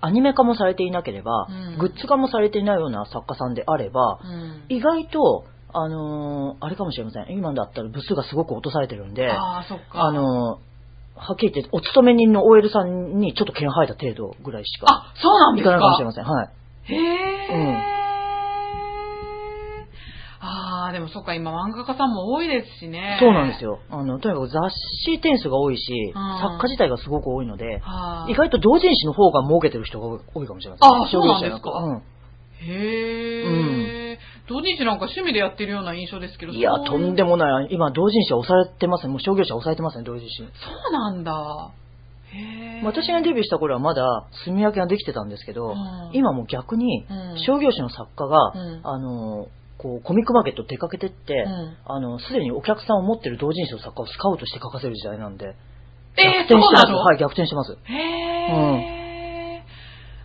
[0.00, 7.26] アニメ化もされていなければ、うんグッズ化もされていないような作家さんであれば、うん意外と、あのーあれかもしれません。
[7.30, 10.10] 今だったら部数がすごく落とされてるんで、あああ、そっか。
[10.12, 10.66] のー
[11.18, 16.24] はっきり言って、お勤め人の OL さんにちょっと毛が生えた程度ぐらいしか、あ、そうなんいですかかないかもしれません。
[16.24, 16.48] はい。
[16.92, 18.05] へえ。
[20.86, 23.18] ああ、でもそっか、今漫画家さんも多いですしね。
[23.20, 23.80] そうなんですよ。
[23.90, 24.70] あの、とにかく雑
[25.04, 28.32] 誌点数が多いし、うん作家自体がすごく多いので、はい。
[28.32, 31.02] 意外と同人誌の方が儲けてる人が多いかもしれません。
[31.02, 32.02] あそうなんですか商業者なん
[32.58, 34.18] へえ。
[34.48, 36.52] 同人誌なんか趣味でやってるような印象ですけど。
[36.52, 36.58] うん。
[36.58, 37.30] いや、とんでも。
[37.30, 37.68] もない。
[37.70, 39.10] 今、同人誌は抑えてますね。
[39.10, 40.36] もう商業者は抑えてますね、同人誌。
[40.36, 41.70] そうなんだ。
[42.32, 42.82] へえ。
[42.84, 45.76] 私がデビューした頃はまだ住み分けができてたんですけど、うん
[46.12, 51.76] 今もう逆にうん商業誌の作家が、うんあのこうコミックマーケット出かけてって、うん。
[51.84, 55.54] あのすでにお客さんを持ってる同人誌の作家をスカウトして書かせる時代なんで
[56.18, 56.92] えー、逆転してます。
[56.92, 57.72] はい逆転してます。
[57.72, 58.96] へえ。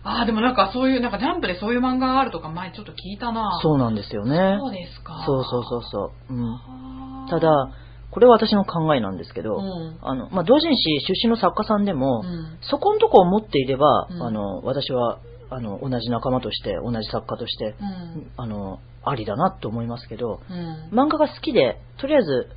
[0.04, 3.60] ああ、でもなんかそういう、なんかジャンプでそういう漫画があるとか前ちょっと聞いたな。
[3.62, 4.56] そうなんですよね。
[4.58, 5.22] そうですか。
[5.24, 7.70] そうそうそうそう、うん、ただ
[8.10, 9.98] これは私の考えなんですけど、うん。
[10.02, 12.58] あのまあ、同人誌出身の作家さんでも、うん。
[12.60, 14.22] そこのとこを持っていれば、うん。
[14.22, 15.18] あの私は
[15.54, 18.30] あの同じ仲間として同じ作家として、うん。
[18.36, 20.98] あのありだなと思いますけどうん。
[20.98, 22.48] 漫画が好きでとりあえず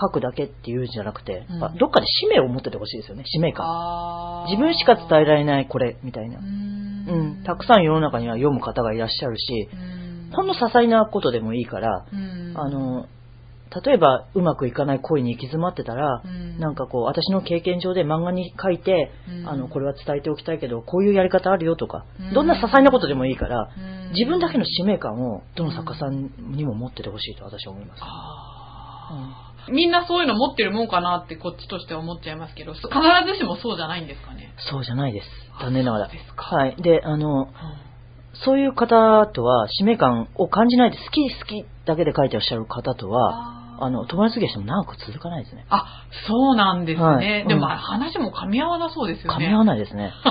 [0.00, 1.60] 書くだけっていうんじゃなくて、うん。
[1.78, 4.46] どっかで使命を持っててほしいですよね使命感。
[4.48, 6.38] 自分しか伝えられないこれみたいな。
[6.38, 7.44] う、うんん。
[7.44, 10.32] たくさん世の中には読む方がいらっしゃるしうん。
[10.32, 12.54] ほんの些細なことでもいいから、うん。
[12.56, 13.06] あの
[13.84, 28.00] 例えばうまくいかない恋に行き詰まってたら、うんなんかこう私の経験上で漫画に書いて、うんあのこれは伝えておきたいけどこういうやり方あるよとか、うんどんな些細なことでもいいから、うん自分だけの使命感をどの作家さんにも持っててほしいと私は思います。
[28.02, 34.52] あーみんなそういうの持ってるもんかなってこっちとしては思っちゃいますけど、必ずしもそうじゃないんですかね？
[34.70, 35.26] そうじゃないです。
[35.60, 36.06] 残念ながら。
[36.06, 36.76] そうですかはい。
[36.82, 37.50] で、あの、うん
[38.42, 45.64] そういう方とは使命感を感じないで好き好きだけで書いてらっしゃる方とは、あの、友達付き合いしても長く続かないですね。
[45.70, 47.04] あ、そうなんですね。
[47.04, 49.46] はいでも、うん話も噛み合わなそうですよね。
[49.46, 50.12] 噛み合わないですね。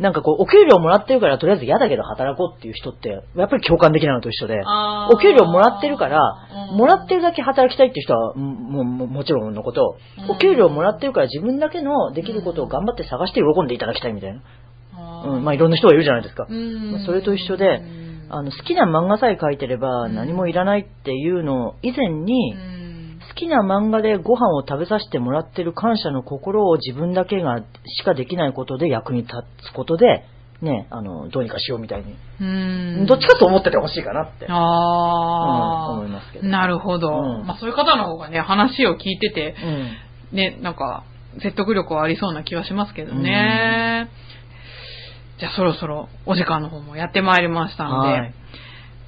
[0.00, 4.60] なんかこう、お給料もらってるからとりあえず嫌だけど働こうっていう人って、やっぱり共感できないのと一緒で、
[5.12, 6.20] お給料もらってるから、
[6.70, 14.40] うんもらってるだけ働きたいっていう人は、ももももちろんのこと、うんお給料もらってるから自分だけのできることを頑張って探して喜んでいただきたいみたいな。
[15.26, 16.46] うん、まあいろんな人がいるじゃないですか。
[17.06, 22.84] それと一緒でうんあの、好きな漫画さえ描いてればうん何もいらないっていうのを以前に、うん
[23.26, 29.32] 好きな漫画でご飯を食べさせてもらってる感謝の心を自分だけがしかできないことで役に立
[29.70, 30.24] つことで、
[30.60, 32.14] ね、あの、どうにかしようみたいに。
[32.40, 32.44] う
[33.02, 34.46] んどっちかと思っててほしいかなって。
[34.48, 37.08] ああ、うん思いますけどなるほど。
[37.08, 39.56] うんまあそういう方の方がね、話を聞いてて、
[40.30, 40.36] うん。
[40.36, 41.04] ね、なんか、
[41.42, 44.10] 説得力はありそうな気はしますけどね。
[45.38, 48.34] じゃあそろそろお時間の方もやってまいりましたので、はい。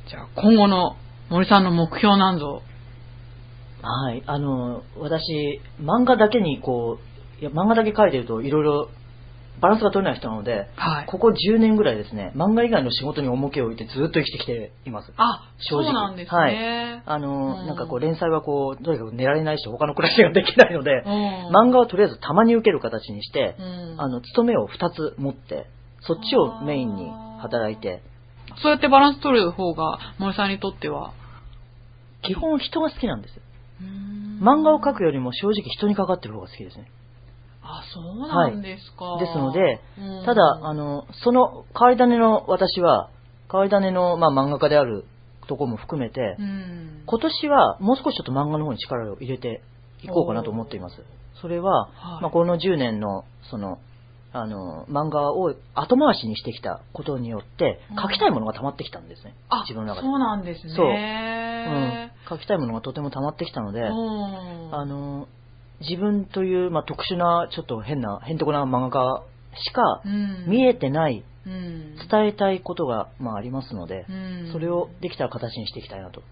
[0.08, 0.96] じゃあ今後の
[1.30, 2.62] 森さんの目標なんぞ。
[3.82, 4.22] はい。
[4.26, 6.98] あの、私、漫画だけにこ
[7.38, 8.88] う、いや、漫画だけ描いてるといろいろ
[9.60, 11.06] バランスが取れない人なので、はい。
[11.06, 15.12] ここ10年ぐらいですね、漫画以外の仕事に重きを置いてずっと生きてきています。
[15.16, 17.02] あ、正直そうなんですね。
[17.06, 25.66] あの、うんなんかこう連載はこう、とにかく寝られないし他の暮らしができないので、うん漫画をとりあえずたまに受ける形にして、うんあの、勤めを2つ持って、
[26.06, 28.02] そっちをメインに働いて、
[28.62, 31.12] そうやってバランス取る方が森さんにとっては。
[32.22, 33.42] 基本人が好きなんですよ。
[33.82, 36.90] うん漫画を描くよりも正直人にかかってる方が好きですね。
[37.62, 39.18] あ、そうなんですか。
[39.18, 43.10] ですのでうんただ、あの、その変わり種の私は、
[43.50, 45.04] 変わり種の、まあ、漫画家である
[45.48, 47.02] とこも含めて、うん。
[47.06, 49.62] 今年はもう少しちょっと漫画の方に力を入れて
[50.02, 50.96] いこうかなと思っています。
[51.40, 53.78] それは、はいまあ、この10年の、その、
[54.40, 59.34] あの、漫画を後回しにしてきたことによってうん、書きたいものが溜まってきたんですね。
[59.48, 60.06] あ、自分の中で。
[60.06, 60.74] そうなんですね。
[60.74, 64.74] そううん書きたいものがとても溜まってきたので、うん。
[64.74, 65.28] あの、
[65.80, 69.24] 自分という、まあ、特殊な、ちょっと変な、変とこな漫画家
[69.64, 76.22] しかうん、見えてない、うん、伝えたいことが、まあ、ありますのでう、んそれをできたら形にしていきたいなと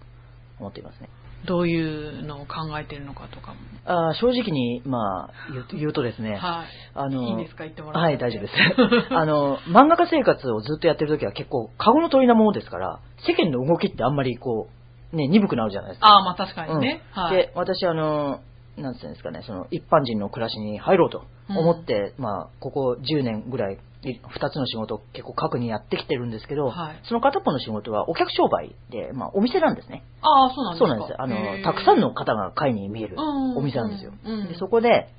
[0.59, 1.09] 思っていますね。
[1.45, 3.57] どういうのを考えてるのかとかも。
[3.85, 5.29] あー正直に、まあ、
[5.73, 6.67] 言うとですね、はい。
[6.95, 7.63] あのいいですか？
[7.65, 8.53] 言ってもらってはい、大丈夫です。
[9.13, 14.69] あの、漫画家生活をずっとやってる時は結構、カゴの鳥なものですから、世間の動きってあんまりこ
[15.13, 16.07] う、ね、鈍くなるじゃないですか。
[16.07, 17.01] ああ、まあ確かにね。
[17.11, 17.37] はい。
[17.37, 18.39] で、私、あの、
[18.77, 23.77] なんていうんですかね、その、一般人の暮らしに入ろうと思って、まあ、ここ10年ぐらい、
[24.09, 30.03] い二つの仕事を結構核にやってきてるんですけど、はいその片っぽの仕事はお客商売で、まあ、お店なんですね。
[30.21, 31.21] ああ、そうなんですかそうなんです。
[31.21, 34.13] あの、たくさんの方が買いに見えるうんお店なんですよ。
[34.23, 35.09] うんうんでそこで、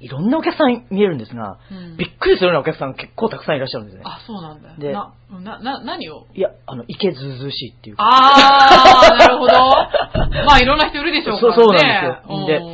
[0.00, 4.02] いろんなお客さん見えるんですが、うんびっくりするようなお客さんが結構たくさんいらっしゃるんですね。
[4.04, 4.74] あ、そうなんだ。
[4.76, 6.26] でな、な、な、何を？
[6.34, 8.02] いや、あの、池ずうずうしいっていうか。
[8.04, 9.52] ああ、なるほど。
[9.52, 11.56] まあ、いろんな人いるでしょうからね。
[11.56, 12.73] そうそうなんですようん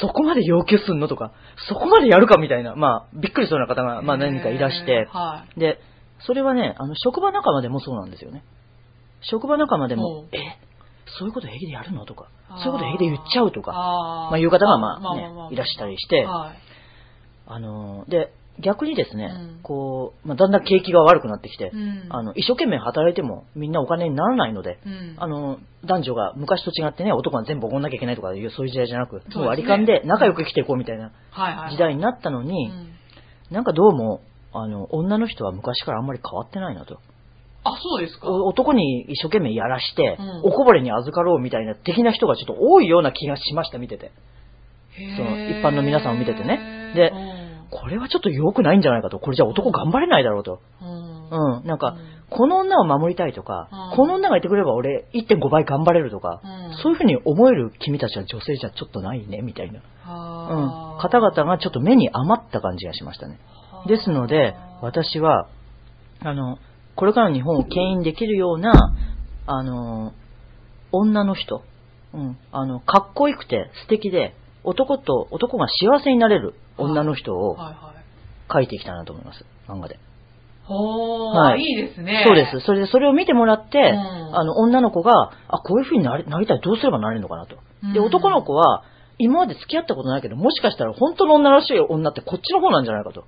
[0.00, 1.32] そこまで要求すんのとか、
[1.68, 5.06] そこまでやるかみたいな、まあ、びっくりするような方が、まあ何人かいらして。
[5.10, 5.78] はで、
[6.26, 8.44] それはね、あの、職場仲間でもそうなんですよね。
[9.20, 10.22] 職場仲間でもう。
[10.24, 10.58] ん、え、
[11.18, 14.30] そういうこと平気でやるのとかそういうこと平気で言っちゃうとか、あー。
[14.30, 15.16] まあいう方がまあ。
[15.16, 16.58] ねいらしたりして、はい。
[17.46, 22.06] あのー、で、逆にですねうん、こう、まあだんだん景気が悪くなってきてう、ん。
[22.08, 31.10] あの、一生懸命働いてもみんなお金にならないので、うん、あの、男女が昔と違ってね、男が全部おごんなきゃいけないとかいう、そういう時代じゃなく、すねもう割り勘で仲良く生きていこうみたいな。
[31.70, 32.90] 時代になったのに、うん
[33.50, 36.98] なんかどうも、あの、女の人は昔からあんまり変わってないなと。
[37.62, 38.28] あ、そうですか。
[38.28, 44.12] お男に一生懸命やらして、うんおこぼれに預かろうみたいな的な人がちょっと多いような気がしました、見てて。
[45.16, 47.43] その一般の皆さんを見ててねでうん
[47.84, 49.18] これはちょっと良くないんじゃないかと。
[49.18, 50.62] これじゃ男頑張れないだろうと。
[50.80, 51.66] うんうん。
[51.66, 59.80] なんか、うんこの女を守りたいとか、うんこの女がいてくれれば俺1.5倍頑張れるとか、うんそういうふうに思える君たちは女性じゃちょっとないね、みたいな。
[59.80, 60.98] うん。
[60.98, 63.38] 方々がちょっと目に余った感じがしましたね。
[63.86, 65.48] ですので、私は、
[66.20, 66.58] あの、
[66.96, 68.72] これからの日本を牽引できるような、
[69.46, 70.12] あの、
[70.90, 71.62] 女の人、
[72.14, 77.56] うん、あの、かっこよくて素敵で、男と、男が幸せになれる女の人を。
[78.48, 79.98] 描いていきたいなと思います、漫画で。
[80.64, 82.24] ほー、はいいいですね。
[82.26, 82.60] そうです。
[82.60, 87.56] それで、それを見てもらって、んあの、女の子が、あ、こういう風になりなりたい、どうすればなれるのかなと。
[87.92, 88.84] で、うん男の子は、
[89.18, 93.24] 今まで付き合ったことないけど、もしかしたら本当の女らしい女ってこっちの方なんじゃないかと。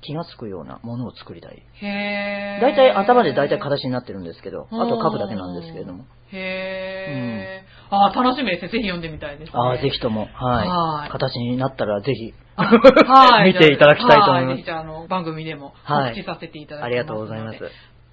[0.00, 1.60] 気がつくようなものを作りたい。
[1.82, 2.62] へー。
[2.62, 6.04] 大体頭で大体形になってるんですけど、あと書くだけなんですけれども。
[6.32, 7.64] へえ。
[7.90, 8.68] うん、ああ、楽しみですね。
[8.68, 10.28] ぜひ読んでみたいです、ね、ああ、ぜひとも。
[10.32, 11.10] はい。
[11.10, 12.34] 形になったらぜひ。
[12.56, 13.52] はい。
[13.52, 14.56] 見ていただきたいと思います。
[14.58, 17.70] ぜひ、あの、番組でもは告知させていただきます、い、ありがとうございます。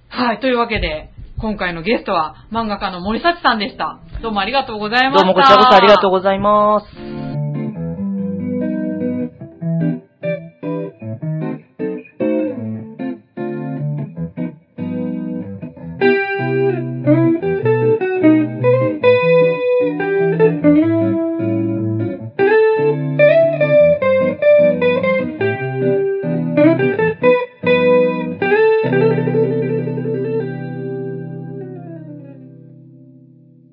[0.08, 0.40] はい。
[0.40, 3.98] というわけで、今回のゲストは漫画家の森幸さんでした。
[4.22, 5.26] どうもありがとうございました。
[5.26, 6.86] どうもこちらこそありがとうございます。